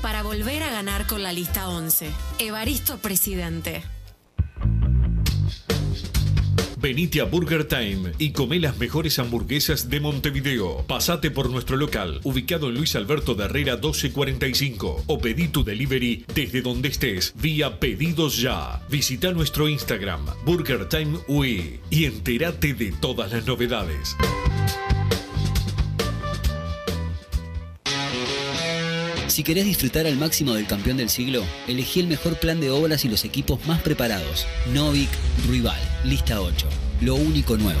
[0.00, 2.08] Para volver a ganar con la lista 11.
[2.38, 3.82] Evaristo Presidente.
[6.76, 10.84] Venite a Burger Time y come las mejores hamburguesas de Montevideo.
[10.86, 15.04] Pasate por nuestro local, ubicado en Luis Alberto de Herrera 1245.
[15.08, 18.80] O pedí tu delivery desde donde estés, vía Pedidos Ya.
[18.88, 24.16] Visita nuestro Instagram, Burger Time UI, y entérate de todas las novedades.
[29.32, 33.06] Si querés disfrutar al máximo del campeón del siglo, elegí el mejor plan de obras
[33.06, 34.46] y los equipos más preparados.
[34.74, 35.08] Novik
[35.48, 36.68] Rival, lista 8.
[37.00, 37.80] Lo único nuevo.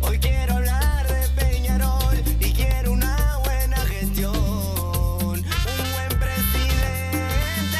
[0.00, 5.44] Hoy quiero hablar de Peñarol y quiero una buena gestión, un
[5.92, 7.78] buen presidente.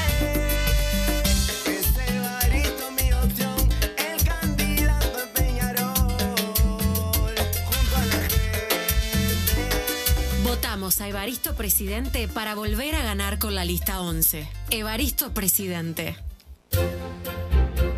[1.67, 3.69] Es Evaristo mi opción,
[3.99, 8.29] el candidato en Peñarol, junto a la
[10.45, 14.47] Votamos a Evaristo Presidente para volver a ganar con la lista 11.
[14.71, 16.30] Evaristo Presidente.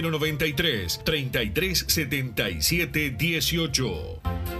[0.00, 4.59] 093 3377 18.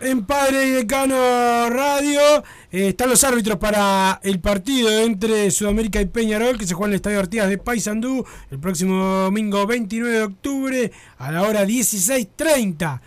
[0.00, 2.20] En Padre y Decano Radio.
[2.72, 6.92] Eh, están los árbitros para el partido entre Sudamérica y Peñarol que se juega en
[6.94, 13.00] el Estadio Artigas de Paysandú el próximo domingo 29 de octubre a la hora 16.30.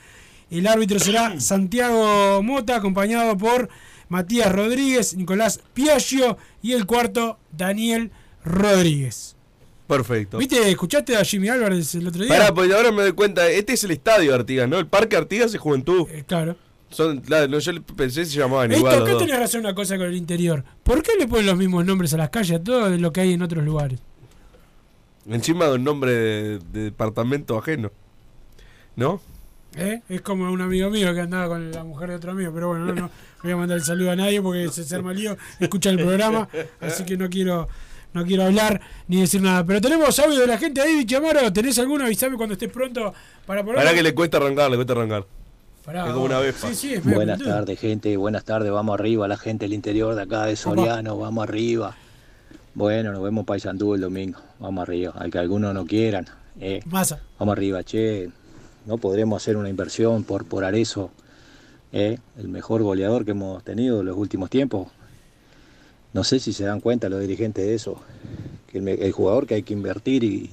[0.50, 3.68] El árbitro será Santiago Mota acompañado por
[4.08, 8.12] Matías Rodríguez, Nicolás Piaggio y el cuarto Daniel
[8.46, 9.36] Rodríguez.
[9.92, 10.38] Perfecto.
[10.38, 10.72] ¿Viste?
[10.72, 12.30] ¿Escuchaste a Jimmy Álvarez el otro día?
[12.30, 14.80] Pará, pues ahora me doy cuenta, este es el estadio Artigas, ¿no?
[14.80, 16.08] El Parque Artigas es Juventud.
[16.28, 16.56] claro.
[16.90, 19.76] Son, claro, no, yo pensé que se llamaban Esto, igual los acá tenés razón una
[19.76, 20.64] cosa con el interior.
[20.84, 23.34] ¿Por qué le ponen los mismos nombres a las calles a todo lo que hay
[23.34, 24.00] en otros lugares?
[25.30, 27.92] Encima de un nombre de, de departamento ajeno.
[28.96, 29.22] ¿No?
[29.76, 30.02] ¿Eh?
[30.10, 32.86] Es como un amigo mío que andaba con la mujer de otro amigo, pero bueno,
[32.86, 33.10] no, no
[33.44, 36.50] voy a mandar el saludo a nadie porque se se arma lío, escucha el programa,
[36.82, 37.70] así que no quiero
[38.14, 39.66] no quiero hablar ni decir nada.
[39.66, 42.06] Pero tenemos audio de la gente ahí, Bichamaro, ¿tenés alguno?
[42.06, 43.14] Avísame cuando estés pronto
[43.46, 43.78] para poner.
[43.78, 45.26] Pará que le cuesta arrancar, le cuesta arrancar.
[45.86, 46.40] Pará, es como una.
[46.54, 48.16] Sí, sí, medio Buenas tardes, gente.
[48.18, 48.72] Buenas tardes.
[48.72, 51.18] Vamos arriba, la gente del interior de acá de Soriano.
[51.18, 51.96] Vamos arriba.
[52.74, 54.40] Bueno, nos vemos en Paysandú el domingo.
[54.60, 55.14] Vamos arriba.
[55.18, 56.28] Al que algunos no quieran.
[56.60, 56.82] eh.
[56.86, 57.20] Masa.
[57.40, 58.30] Vamos arriba, che.
[58.86, 61.12] No podremos hacer una inversión por, por Arezo.
[61.92, 64.88] eh, El mejor goleador que hemos tenido en los últimos tiempos.
[66.14, 68.02] No sé si se dan cuenta los dirigentes de eso.
[68.68, 70.50] Que el, jugador que hay que invertir y,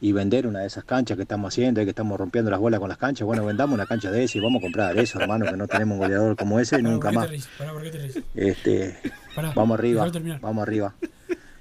[0.00, 2.88] y vender una de esas canchas que estamos haciendo, que estamos rompiendo las bolas con
[2.88, 3.26] las canchas.
[3.26, 5.94] Bueno, vendamos una cancha de ese y vamos a comprar eso, hermano, que no tenemos
[5.94, 8.18] un goleador como ese nunca ¿por qué más.
[8.34, 8.98] Este,
[9.54, 10.08] vamos arriba,
[10.40, 10.94] vamos arriba.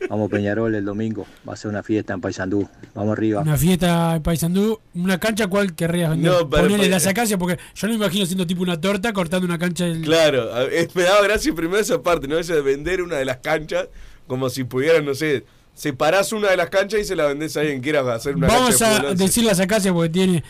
[0.10, 1.26] Vamos Peñarol el domingo.
[1.48, 2.68] Va a ser una fiesta en Paysandú.
[2.94, 3.42] Vamos arriba.
[3.42, 6.32] Una fiesta en Paysandú, una cancha, ¿cuál querrías vender?
[6.32, 9.14] No, para- Ponele para- la sacacia, porque yo no me imagino siendo tipo una torta
[9.14, 10.02] cortando una cancha del...
[10.02, 12.38] Claro, a- es- me daba gracia primero esa parte, ¿no?
[12.38, 13.88] Esa de vender una de las canchas,
[14.28, 17.62] como si pudieran, no sé, separás una de las canchas y se la vendés a
[17.62, 20.44] alguien que quiera hacer una Vamos cancha a decir la sacacia porque tiene...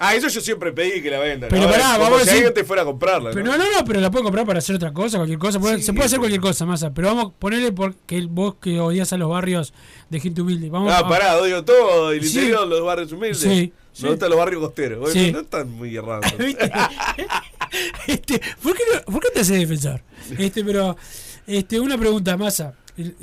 [0.00, 1.50] Ah, eso yo siempre pedí que la vendan.
[1.50, 1.70] Pero ¿no?
[1.70, 3.30] pará, Como vamos a si decir- alguien te fuera a comprarla.
[3.32, 3.58] Pero ¿no?
[3.58, 5.58] no, no, pero la pueden comprar para hacer otra cosa, cualquier cosa.
[5.58, 6.94] puede- Sí, se puede hacer cualquier cosa, Masa.
[6.94, 9.74] Pero vamos, ponerle porque vos que odias a los barrios
[10.08, 10.70] de gente humilde.
[10.70, 12.38] Vamos Ah, a- pará, odio todo, el Sí.
[12.38, 13.38] interior, los barrios humildes.
[13.40, 14.02] Sí, sí.
[14.04, 15.12] Me gustan los barrios costeros.
[15.12, 15.32] Sí.
[15.32, 16.24] No están muy errados.
[18.06, 20.00] este, ¿por, qué no- ¿Por qué te haces defensor?
[20.38, 20.96] Este, pero,
[21.46, 22.74] este, una pregunta, Masa.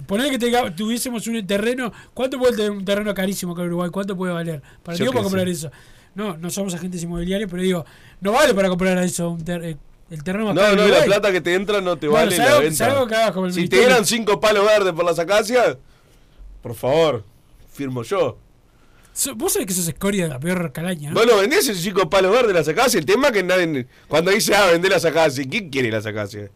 [0.08, 3.90] Poner que tenga- tuviésemos un terreno, ¿cuánto puede tener un terreno carísimo acá en Uruguay?
[3.92, 4.62] ¿Cuánto puede valer?
[4.84, 5.70] Para, para comprar eso.
[6.16, 7.86] No, no somos agentes inmobiliarios, pero digo,
[8.22, 9.78] no vale para comprar eso un ter- eh,
[10.10, 12.60] el terreno más No, no, la plata que te entra no te Bueno, vale la
[12.60, 13.34] venta.
[13.34, 15.78] como el si te dieran cinco palos verdes por las acacias,
[16.62, 17.24] por favor,
[17.74, 18.38] firmo yo.
[19.36, 21.16] Vos sabés que sos escoria de la peor calaña, ¿no?
[21.16, 22.96] Bueno, vendés esos cinco palos verdes las acacias.
[22.96, 23.88] El tema es que nadie.
[24.10, 26.50] Cuando dice, ah, vendé las acacias, ¿quién quiere las acacias?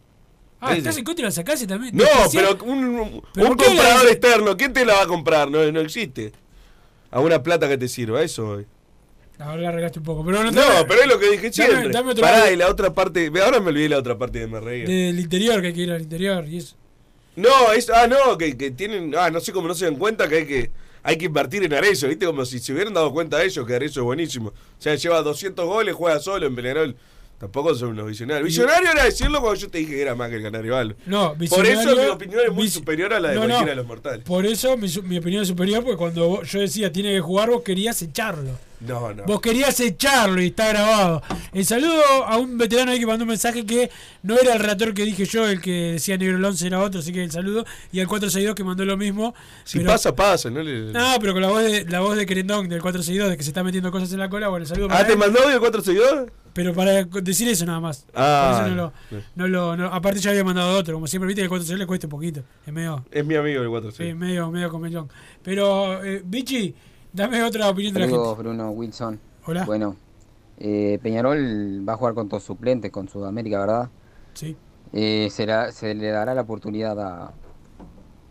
[0.60, 1.96] ah, ¿estás en contra de la sacacia también?
[1.96, 5.50] No, pero un, ¿Pero un comprador externo, ¿quién te la va a comprar?
[5.50, 6.32] No, no existe.
[7.10, 8.62] A una plata que te sirva, eso.
[9.40, 11.88] Ahora la regaste un poco, pero no, No, pero es lo que dije siempre.
[11.88, 13.30] dame Pará, y la otra parte.
[13.42, 14.86] Ahora me olvidé la otra parte de me reía.
[14.86, 16.76] Del interior, que hay que ir al interior y eso.
[17.36, 20.28] No, es, ah, no, que, que tienen, ah, no sé cómo no se dan cuenta
[20.28, 20.70] que hay que
[21.02, 22.26] hay que invertir en Arezzo, ¿viste?
[22.26, 24.48] Como si se hubieran dado cuenta de ellos que Arezzo es buenísimo.
[24.48, 26.96] O sea, lleva 200 goles, juega solo en Peñarol.
[27.40, 28.46] Tampoco son unos visionarios.
[28.48, 30.94] Visionario era decirlo cuando yo te dije que era más que el Canario Alba.
[31.06, 33.46] No, Por visionario- eso mi opinión es muy vis- superior a la de No, no.
[33.48, 34.24] cualquiera de los mortales.
[34.24, 37.48] Por eso mi, mi opinión es superior, porque cuando vos- yo decía tiene que jugar,
[37.48, 38.50] vos querías echarlo.
[38.80, 39.24] No, no.
[39.24, 41.22] Vos querías echarlo y está grabado.
[41.52, 43.90] El saludo a un veterano ahí que mandó un mensaje que
[44.22, 47.00] no era el relator que dije yo, el que decía Negro el 11 era otro,
[47.00, 47.64] así que el saludo.
[47.92, 49.34] Y al 462 que mandó lo mismo.
[49.64, 50.62] Si pero- pasa, pasa, ¿no?
[50.62, 53.42] Le- No, pero con la voz de la voz de Querendón del 462 de que
[53.42, 55.18] se está metiendo cosas en la cola, bueno, el saludo Ah, para ¿te él.
[55.18, 56.30] mandó audio 462?
[56.62, 58.04] Pero para decir eso nada más.
[58.14, 58.92] Ah, Por eso no lo,
[59.34, 61.86] no lo- no- aparte ya había mandado otro, como siempre viste que el 462 le
[61.86, 62.42] cuesta un poquito.
[62.66, 64.16] Es medio, Es mi amigo el sí, 462.
[64.18, 65.08] medio, medio comellón.
[65.42, 66.74] Pero, eh, Bichi,
[67.14, 68.34] dame otra opinión de la gente.
[68.36, 69.18] Bruno Wilson.
[69.46, 69.64] Hola.
[69.64, 69.96] Bueno,
[70.58, 73.88] eh, Peñarol va a jugar con todos suplentes, con Sudamérica, ¿verdad?
[74.34, 74.54] Sí.
[74.92, 77.32] Eh, será- se le dará la oportunidad a,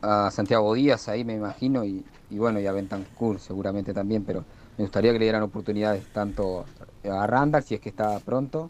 [0.02, 4.46] a Santiago Díaz ahí, me imagino, y, y bueno, y a Bentancur seguramente también, pero
[4.78, 6.66] me gustaría que le dieran oportunidades tanto
[7.04, 8.70] a Randall, si es que está pronto,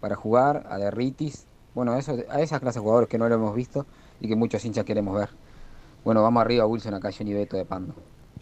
[0.00, 3.54] para jugar, a Derritis, bueno, eso, a esa clase de jugadores que no lo hemos
[3.54, 3.86] visto
[4.20, 5.28] y que muchos hinchas queremos ver.
[6.04, 7.94] Bueno, vamos arriba, Wilson, acá Johnny Beto de Pando.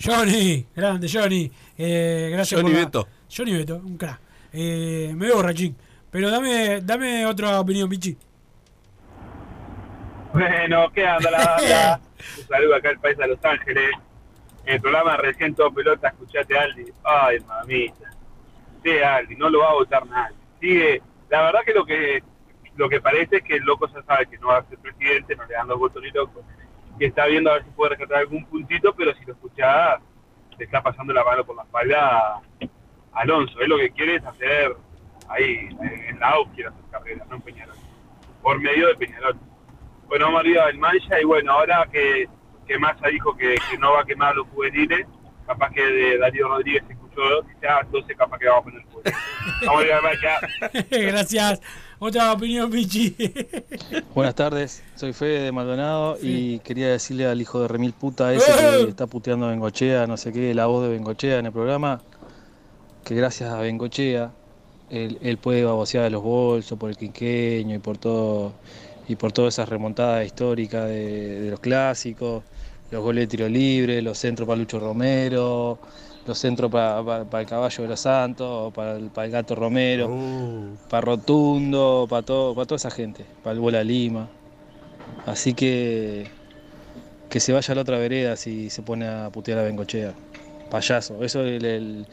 [0.03, 1.51] Johnny, grande Johnny.
[1.79, 3.09] Eh, gracias Johnny por la- Beto.
[3.35, 4.21] Johnny Beto, un crack.
[4.53, 5.77] Eh, me veo borrachín.
[6.11, 8.17] Pero dame, dame otra opinión, Bichi.
[10.33, 12.01] Bueno, ¿qué anda la banda?
[12.41, 13.91] Un saludo acá al país de Los Ángeles.
[14.65, 16.85] En el programa recién todo pelota, escuchate a Aldi.
[17.05, 18.12] Ay, mamita.
[18.85, 20.37] Aldi, no lo va a votar nadie.
[20.61, 21.03] Sigue.
[21.29, 22.23] La verdad que lo que
[22.77, 25.37] lo que parece es que el loco ya sabe que no va a ser presidente,
[25.37, 26.43] no le dan los votos ni loco.
[26.99, 30.01] Que está viendo a ver si puede rescatar algún puntito, pero si lo escuchás,
[30.59, 32.41] le está pasando la mano por la espalda a
[33.13, 33.61] Alonso.
[33.61, 34.77] Él lo que quiere es hacer
[35.29, 37.77] ahí, en la AUF quiere hacer carrera, no en Peñarol.
[38.43, 39.37] Por medio de Peñarol.
[40.07, 42.29] Bueno, vamos arriba del Mancha y bueno, ahora que,
[42.67, 45.07] que Massa dijo que, que no va a quemar a los juveniles,
[45.47, 46.95] capaz que de Darío Rodríguez se
[48.17, 48.83] capaz que vamos a poner.
[49.67, 49.85] Vamos.
[50.91, 51.61] Gracias.
[51.99, 53.15] Otra opinión, Bichi.
[54.15, 58.51] Buenas tardes, soy Fede de Maldonado y quería decirle al hijo de Remil puta ese
[58.51, 58.85] ¡Eh!
[58.85, 62.01] que está puteando a Bengochea, no sé qué, la voz de Bengochea en el programa,
[63.05, 64.33] que gracias a Bengochea
[64.91, 68.53] él, él puede babosear de los bolsos por el quinqueño y por todo
[69.09, 72.45] y por todas esas remontadas históricas de, de los clásicos,
[72.91, 75.79] los goles de tiro libre, los centros para Lucho Romero,
[76.27, 77.01] los centros para,
[77.41, 80.09] el caballo de los Santos, para el, para el gato Romero,
[80.89, 84.29] para Rotundo, para todo, para toda esa gente, para el Bola Lima.
[85.27, 86.31] Así que
[87.29, 90.13] que se vaya a la otra vereda si se pone a putear a Bengochea.
[90.71, 92.07] Payaso, eso es el- el-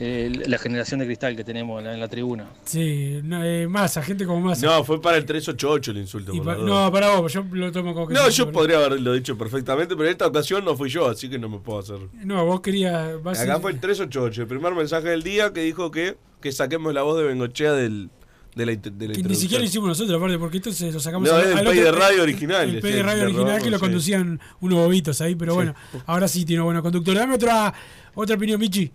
[0.00, 2.48] el- la generación de cristal que tenemos en la, en la tribuna.
[2.64, 4.66] Sí, no, eh, masa, gente como masa.
[4.66, 6.32] No, fue para el 388 el insulto.
[6.44, 8.14] Pa- no, para vos, yo lo tomo como que.
[8.14, 11.38] No, yo podría haberlo dicho perfectamente, pero en esta ocasión no fui yo, así que
[11.38, 11.98] no me puedo hacer.
[12.24, 12.94] No, vos querías.
[12.94, 16.94] a- Acá fue el 388, el primer mensaje del día que dijo que, que saquemos
[16.94, 18.10] la voz de Bengochea del,
[18.54, 20.92] de la, int- de la Que ni siquiera lo hicimos nosotros, aparte, porque esto se
[20.92, 23.22] lo sacamos No, al- del al pay otro- de radio original, El pay de radio
[23.24, 23.80] original robamos, que lo sí.
[23.80, 25.56] conducían unos bobitos ahí, pero Sí.
[25.56, 25.74] bueno,
[26.06, 27.20] ahora sí tiene buenos conductores.
[27.20, 27.74] Dame otra,
[28.14, 28.90] otra opinión, Michi.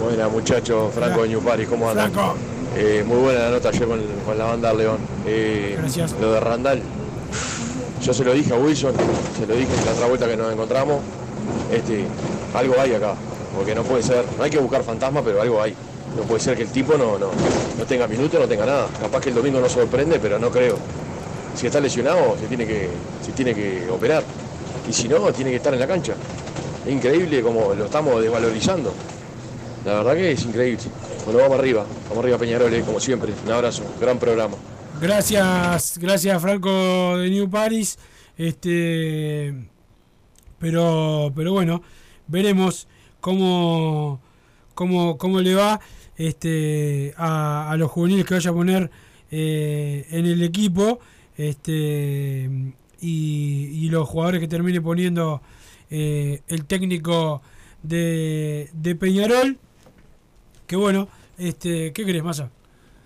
[0.00, 2.12] Buena muchachos, Franco de Ñupari, ¿cómo andan?
[2.12, 2.34] Franco.
[2.76, 4.98] Eh, muy buena la nota ayer con, con la banda León.
[5.26, 6.14] Eh, Gracias.
[6.20, 6.80] Lo de Randall,
[8.02, 8.94] Yo se lo dije a Wilson,
[9.38, 11.00] se lo dije en la otra vuelta que nos encontramos.
[11.70, 12.04] Este,
[12.54, 13.14] algo hay acá,
[13.56, 15.74] porque no puede ser, no hay que buscar fantasmas, pero algo hay.
[16.16, 17.28] No puede ser que el tipo no, no,
[17.78, 18.86] no tenga minutos, no tenga nada.
[19.00, 20.76] Capaz que el domingo no sorprende, pero no creo.
[21.54, 22.88] Si está lesionado, se tiene que,
[23.24, 24.22] se tiene que operar.
[24.88, 26.14] Y si no, tiene que estar en la cancha.
[26.86, 28.92] Es increíble como lo estamos desvalorizando.
[29.84, 30.84] La verdad que es increíble.
[31.24, 33.32] Bueno, vamos arriba, vamos arriba Peñarol, eh, como siempre.
[33.44, 34.56] Un abrazo, gran programa.
[35.00, 37.98] Gracias, gracias Franco de New Paris.
[38.36, 39.52] Este,
[40.58, 41.82] pero, pero bueno,
[42.28, 42.86] veremos
[43.20, 44.20] cómo,
[44.74, 45.80] cómo, cómo le va
[46.16, 48.90] este, a, a los juveniles que vaya a poner
[49.30, 51.00] eh, en el equipo.
[51.36, 52.48] Este,
[53.00, 55.42] y, y los jugadores que termine poniendo
[55.90, 57.42] eh, el técnico
[57.82, 59.58] de, de Peñarol.
[60.72, 61.06] Que bueno,
[61.36, 62.50] este, ¿qué crees, Massa?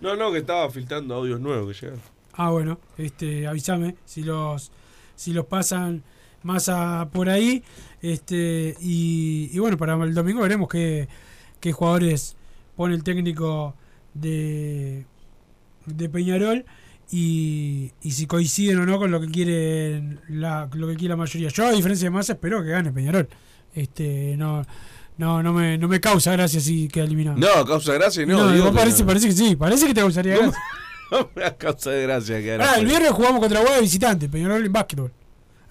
[0.00, 2.00] No, no, que estaba filtrando audios nuevos que llegan.
[2.34, 4.70] Ah, bueno, este, avísame si los,
[5.16, 6.04] si los pasan
[6.44, 7.64] más a, por ahí.
[8.00, 11.08] Este, y, y bueno, para el domingo veremos qué,
[11.58, 12.36] qué jugadores
[12.76, 13.74] pone el técnico
[14.14, 15.04] de,
[15.86, 16.64] de Peñarol
[17.10, 21.16] y, y si coinciden o no con lo que quiere la, lo que quiere la
[21.16, 21.48] mayoría.
[21.48, 23.28] Yo, a diferencia de Massa, espero que gane Peñarol.
[23.74, 24.62] Este, no,
[25.18, 27.38] no, no me, no me causa gracia si queda eliminado.
[27.38, 28.38] No, causa gracia, no.
[28.46, 29.06] No, digo que parece, no.
[29.06, 30.60] parece que sí, parece que te causaría gracia.
[31.10, 34.28] No me da causa de gracia que Ah, el viernes jugamos contra Guada de visitante,
[34.28, 35.12] Peñarol en básquetbol.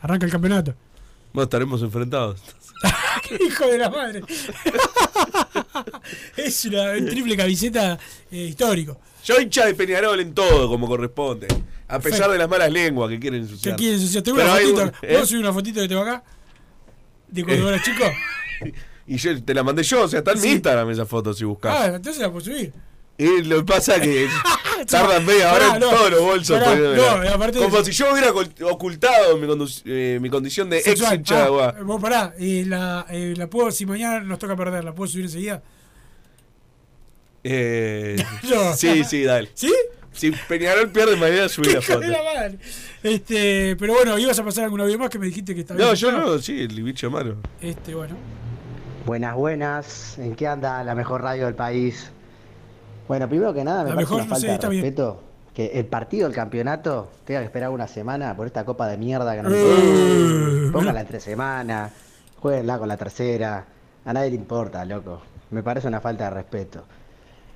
[0.01, 0.73] Arranca el campeonato.
[1.33, 2.41] No estaremos enfrentados.
[3.45, 4.21] Hijo de la madre.
[6.37, 7.97] es una triple camiseta
[8.31, 8.97] eh, histórico.
[9.25, 11.47] Yo hincha de Peñarol en todo, como corresponde.
[11.87, 12.31] A pesar Perfecto.
[12.31, 13.75] de las malas lenguas que quieren ¿Qué ensuciar.
[13.75, 14.23] quieres ensuciar?
[14.23, 14.83] Tengo Pero una fotito.
[14.83, 15.27] un- ¿Puedo ¿eh?
[15.27, 16.23] subir una fotito que tengo acá?
[17.27, 17.73] ¿De cuando Eh.
[17.73, 18.03] era chico?
[19.07, 20.47] Y yo te la mandé yo, o sea, está en Sí.
[20.47, 21.75] mi Instagram esa foto si buscas.
[21.75, 22.73] Ah, entonces la puedo subir.
[23.17, 24.27] Y lo que pasa que
[24.89, 25.89] tardan media hora en no.
[25.89, 26.59] todos los bolsos.
[26.61, 27.37] Poniéndola.
[27.37, 29.47] no, Como si yo hubiera ocult- ocultado mi,
[29.85, 31.15] eh, mi condición de ex Sexual.
[31.15, 31.81] hincha de Ah, Aguada.
[31.83, 35.25] vos pará, y la, eh, la puedo, si mañana nos toca perder, ¿la puedo subir
[35.25, 35.61] enseguida?
[37.43, 38.15] Eh,
[38.49, 38.73] No.
[38.75, 39.49] Sí, sí, dale.
[39.53, 39.73] ¿Sí?
[40.13, 41.99] Si Peñarol pierde mañana, subí la foto.
[41.99, 42.57] madre.
[43.03, 45.93] Este, pero bueno, ibas a pasar algún audio más que me dijiste que estaba No,
[45.93, 47.35] yo no, sí, el bicho malo.
[47.61, 48.15] Este, bueno.
[49.05, 50.17] Buenas, buenas.
[50.17, 52.09] ¿En qué anda la mejor radio del país?
[53.07, 54.83] Bueno, primero que nada, me La parece mejor, una falta de bien.
[54.83, 55.21] respeto
[55.53, 59.35] que el partido del campeonato tenga que esperar una semana por esta copa de mierda
[59.35, 61.91] que no Eh, Póngala entre semana,
[62.39, 63.65] jueguenla con la tercera.
[64.05, 65.21] A nadie le importa, loco.
[65.51, 66.83] Me parece una falta de respeto.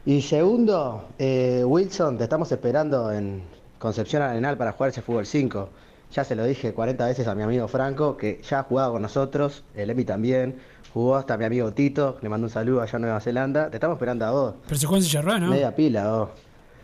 [0.05, 3.43] Y segundo, eh, Wilson, te estamos esperando en
[3.79, 5.69] Concepción Arenal para jugar ese fútbol 5.
[6.13, 9.01] Ya se lo dije 40 veces a mi amigo Franco, que ya ha jugado con
[9.01, 10.59] nosotros, el Emi también,
[10.93, 13.69] jugó hasta mi amigo Tito, le mando un saludo allá en Nueva Zelanda.
[13.69, 14.55] Te estamos esperando a vos.
[14.67, 15.09] Pero se juega en
[15.39, 15.47] ¿no?
[15.49, 16.29] Media pila, vos.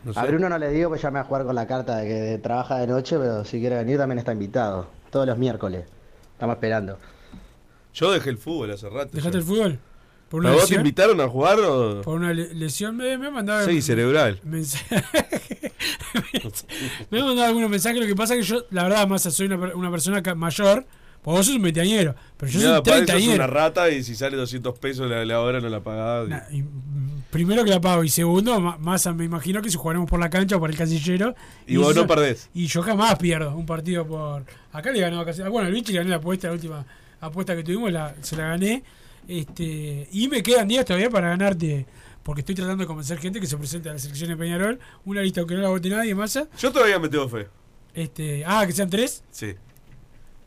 [0.03, 0.19] No sé.
[0.19, 2.07] A Bruno no le digo, pues ya me va a jugar con la carta de
[2.07, 4.87] que trabaja de noche, pero si quiere venir también está invitado.
[5.09, 5.85] Todos los miércoles.
[6.33, 6.97] Estamos esperando.
[7.93, 9.09] Yo dejé el fútbol hace rato.
[9.13, 9.79] ¿Dejaste el fútbol?
[10.29, 12.01] ¿Por ¿Pero una vos te invitaron a jugar o...?
[12.01, 13.63] Por una le- lesión me, me mandaba.
[13.63, 14.39] Sí, cerebral.
[14.43, 15.01] mensaje-
[17.09, 17.99] me han mandado algunos mensajes.
[18.01, 20.85] Lo que pasa es que yo, la verdad, más soy una, per- una persona mayor.
[21.25, 22.15] Pues vos sos un veinteañero.
[22.37, 23.47] Pero yo soy Nada, un sos una treintañero.
[23.47, 26.29] rata y si sale 200 pesos la, la hora no la pagás.
[26.29, 28.03] Nah, y, mm, Primero que la pago.
[28.03, 30.77] Y segundo, ma- más me imagino que si jugaremos por la cancha o por el
[30.77, 31.35] casillero.
[31.67, 32.49] Y vos no perdés.
[32.53, 34.45] Y yo jamás pierdo un partido por.
[34.71, 35.41] Acá le ganaba casi.
[35.41, 36.85] ah, Bueno, el bicho le gané la apuesta, la última
[37.19, 38.83] apuesta que tuvimos, la, se la gané.
[39.27, 41.85] Este, y me quedan días todavía para ganarte.
[42.23, 44.79] Porque estoy tratando de convencer gente que se presente a la selección de Peñarol.
[45.05, 46.47] Una lista aunque no la vote nadie, masa.
[46.57, 47.47] Yo todavía me tengo fe.
[47.93, 49.23] Este, ah, que sean tres.
[49.31, 49.53] Sí.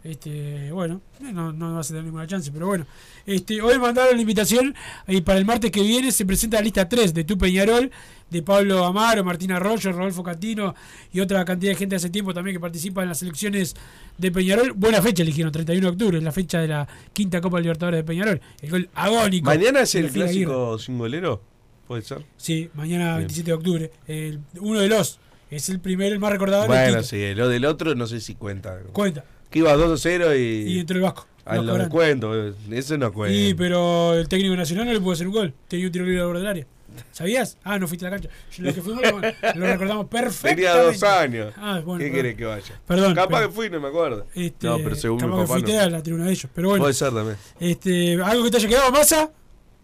[0.05, 2.87] Este, bueno, no, no vas a tener ninguna chance, pero bueno.
[3.27, 4.75] Este, hoy mandaron la invitación
[5.07, 7.91] y para el martes que viene se presenta la lista 3 de Tu Peñarol,
[8.31, 10.75] de Pablo Amaro, Martín Arroyo, Rodolfo Catino
[11.13, 13.75] y otra cantidad de gente hace tiempo también que participa en las elecciones
[14.17, 14.73] de Peñarol.
[14.73, 18.05] Buena fecha eligieron, 31 de octubre, es la fecha de la quinta Copa Libertadores de
[18.05, 18.41] Peñarol.
[18.63, 19.47] El gol agónico.
[19.47, 21.43] ¿Mañana es el clásico singolero?
[21.89, 22.25] ¿Puede ser?
[22.37, 23.19] Sí, mañana Bien.
[23.21, 23.91] 27 de octubre.
[24.07, 25.19] El- uno de los.
[25.51, 26.67] Es el primero, el más recordado.
[26.67, 28.79] Bueno, sí, lo del otro no sé si cuenta.
[28.93, 29.25] Cuenta.
[29.51, 30.41] Que iba 2 a 0 y.
[30.75, 31.27] Y entró el Vasco.
[31.45, 33.35] A Vasco lo descuento, eso no cuenta.
[33.37, 35.55] Sí, pero el técnico nacional no le pudo hacer un gol.
[35.69, 36.67] Tenía un tiro libre de del área.
[37.13, 37.57] ¿Sabías?
[37.63, 38.29] Ah, no fuiste a la cancha.
[38.59, 40.63] Los que fuimos lo, lo recordamos perfectamente.
[40.63, 41.55] Tenía dos años.
[41.57, 42.81] Ah, bueno, ¿Qué querés que vaya?
[42.87, 44.27] Perdón, Capaz pero- que fui, no me acuerdo.
[44.35, 45.53] Este, no, pero según mi capaz que papá.
[45.55, 45.81] fuiste no.
[45.81, 46.51] a la tribuna de ellos.
[46.55, 46.83] Pero bueno.
[46.83, 47.37] Puede ser también.
[47.61, 49.31] Este, ¿Algo que te haya quedado, Massa?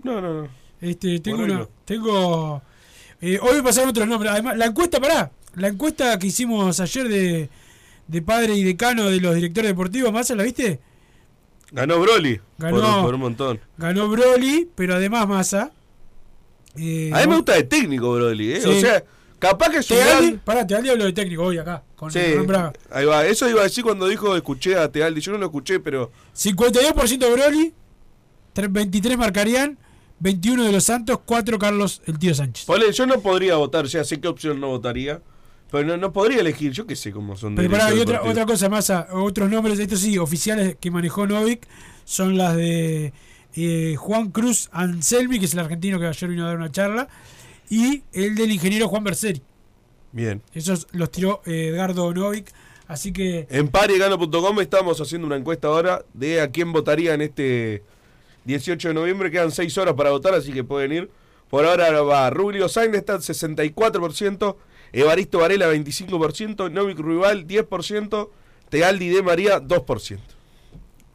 [0.02, 0.48] No, no, no.
[0.80, 1.58] Este, tengo Por una.
[1.60, 1.68] no.
[1.84, 2.62] Tengo.
[3.20, 4.32] eh, hoy me pasaron otros nombres.
[4.32, 5.30] Además, la encuesta, pará.
[5.54, 7.48] La encuesta que hicimos ayer de,
[8.06, 10.80] de padre y decano de los directores deportivos, Massa, ¿la viste?
[11.72, 12.40] Ganó Broly.
[12.58, 13.60] Ganó- Por, por un montón.
[13.78, 15.72] Ganó Broly, pero además Massa.
[16.76, 18.60] eh, A mí me gusta de técnico Broly, ¿eh?
[18.60, 18.68] Sí.
[18.68, 19.04] O sea,
[19.38, 22.18] Capaz que es un Tealdi, gran- pará, Tealdi habló de técnico hoy acá, con Sí,
[22.90, 23.26] ahí va.
[23.26, 25.20] Eso iba a decir cuando dijo escuché a Tealdi.
[25.20, 27.74] Yo no lo escuché, pero 52% Broly,
[28.54, 29.76] tre- 23 Marcarían,
[30.20, 32.64] 21 de los Santos, 4 Carlos el tío Sánchez.
[32.64, 35.20] Ponle, yo no podría votar, o sea, sé qué opción no votaría.
[35.74, 37.56] Pero no, no podría elegir, yo qué sé cómo son.
[37.56, 41.26] Pero pará, hay otra, otra cosa más, ah, otros nombres, estos sí, oficiales que manejó
[41.26, 41.66] Novik,
[42.04, 43.12] son las de
[43.56, 47.08] eh, Juan Cruz Anselmi, que es el argentino que ayer vino a dar una charla,
[47.68, 49.42] y el del ingeniero Juan Berseri.
[50.12, 50.42] Bien.
[50.52, 52.52] Esos los tiró eh, Edgardo Novik,
[52.86, 57.82] así que En parigano.com estamos haciendo una encuesta ahora de a quién votaría en este
[58.44, 59.28] 18 de noviembre.
[59.28, 61.10] Quedan 6 horas para votar, así que pueden ir.
[61.50, 64.56] Por ahora va Rubio Sainz está al 64%,
[64.94, 68.28] Evaristo Varela 25%, Novik Ruibal 10%,
[68.68, 70.18] Tealdi de María 2%.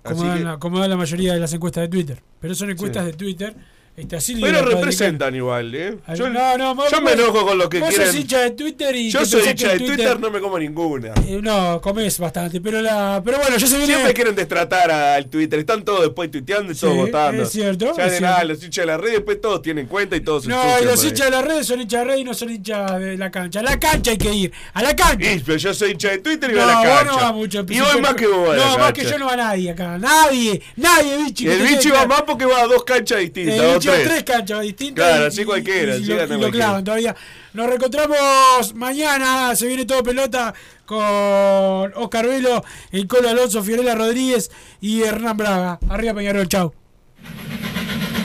[0.03, 2.21] como Así dan, que- la, como dan la mayoría de las encuestas de Twitter.
[2.39, 3.55] Pero son encuestas de Twitter.
[3.97, 5.97] Este, así pero representan igual, ¿eh?
[6.15, 8.07] Yo, no, no, vos- yo me enojo con lo que vos quieren.
[8.07, 11.09] sos hincha de Twitter y yo soy hincha de Twitter, no me como ninguna.
[11.27, 15.25] Eh, no, comes bastante, pero la pero bueno, ya se viene Siempre quieren destratar al
[15.27, 15.59] Twitter.
[15.59, 17.43] Están todos después tuiteando y todos Sí, votando.
[17.43, 18.25] es cierto, Ya es de cierto.
[18.25, 21.03] nada, los hinchas de la red, después todos tienen cuenta y todos No, y los
[21.03, 23.59] hinchas de las redes son hinchas de redes y no son hinchas de la cancha.
[23.59, 25.29] A la cancha hay que ir, a la cancha.
[25.33, 27.11] Y, pero yo soy hincha de Twitter y no, voy a la vos cancha.
[27.11, 27.65] no vas mucho.
[27.67, 29.97] y voy más que vos la No, más que yo no va nadie acá.
[29.97, 31.43] Nadie, nadie, bichi.
[31.43, 33.57] que el bicho va más porque va a dos canchas distintas.
[33.79, 34.07] Tres.
[34.07, 35.05] tres canchas distintas.
[35.07, 37.15] Claro, y- así cualquiera, Y, lo, y lo clavan todavía.
[37.53, 39.55] Nos reencontramos mañana.
[39.55, 40.53] Se viene todo pelota
[40.85, 44.51] con Oscar Velo, el Colo Alonso, Fiorella Rodríguez
[44.81, 45.79] y Hernán Braga.
[45.89, 46.73] Arriba Peñarol, chau.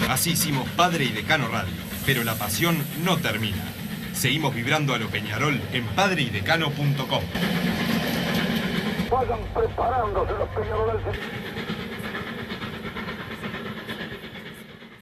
[0.08, 1.72] Así hicimos Padre y Decano Radio,
[2.06, 3.56] pero la pasión no termina.
[4.14, 7.22] Seguimos vibrando a lo Peñarol en padreidecano.com.
[9.10, 11.02] Vayan preparándose los peñaroles.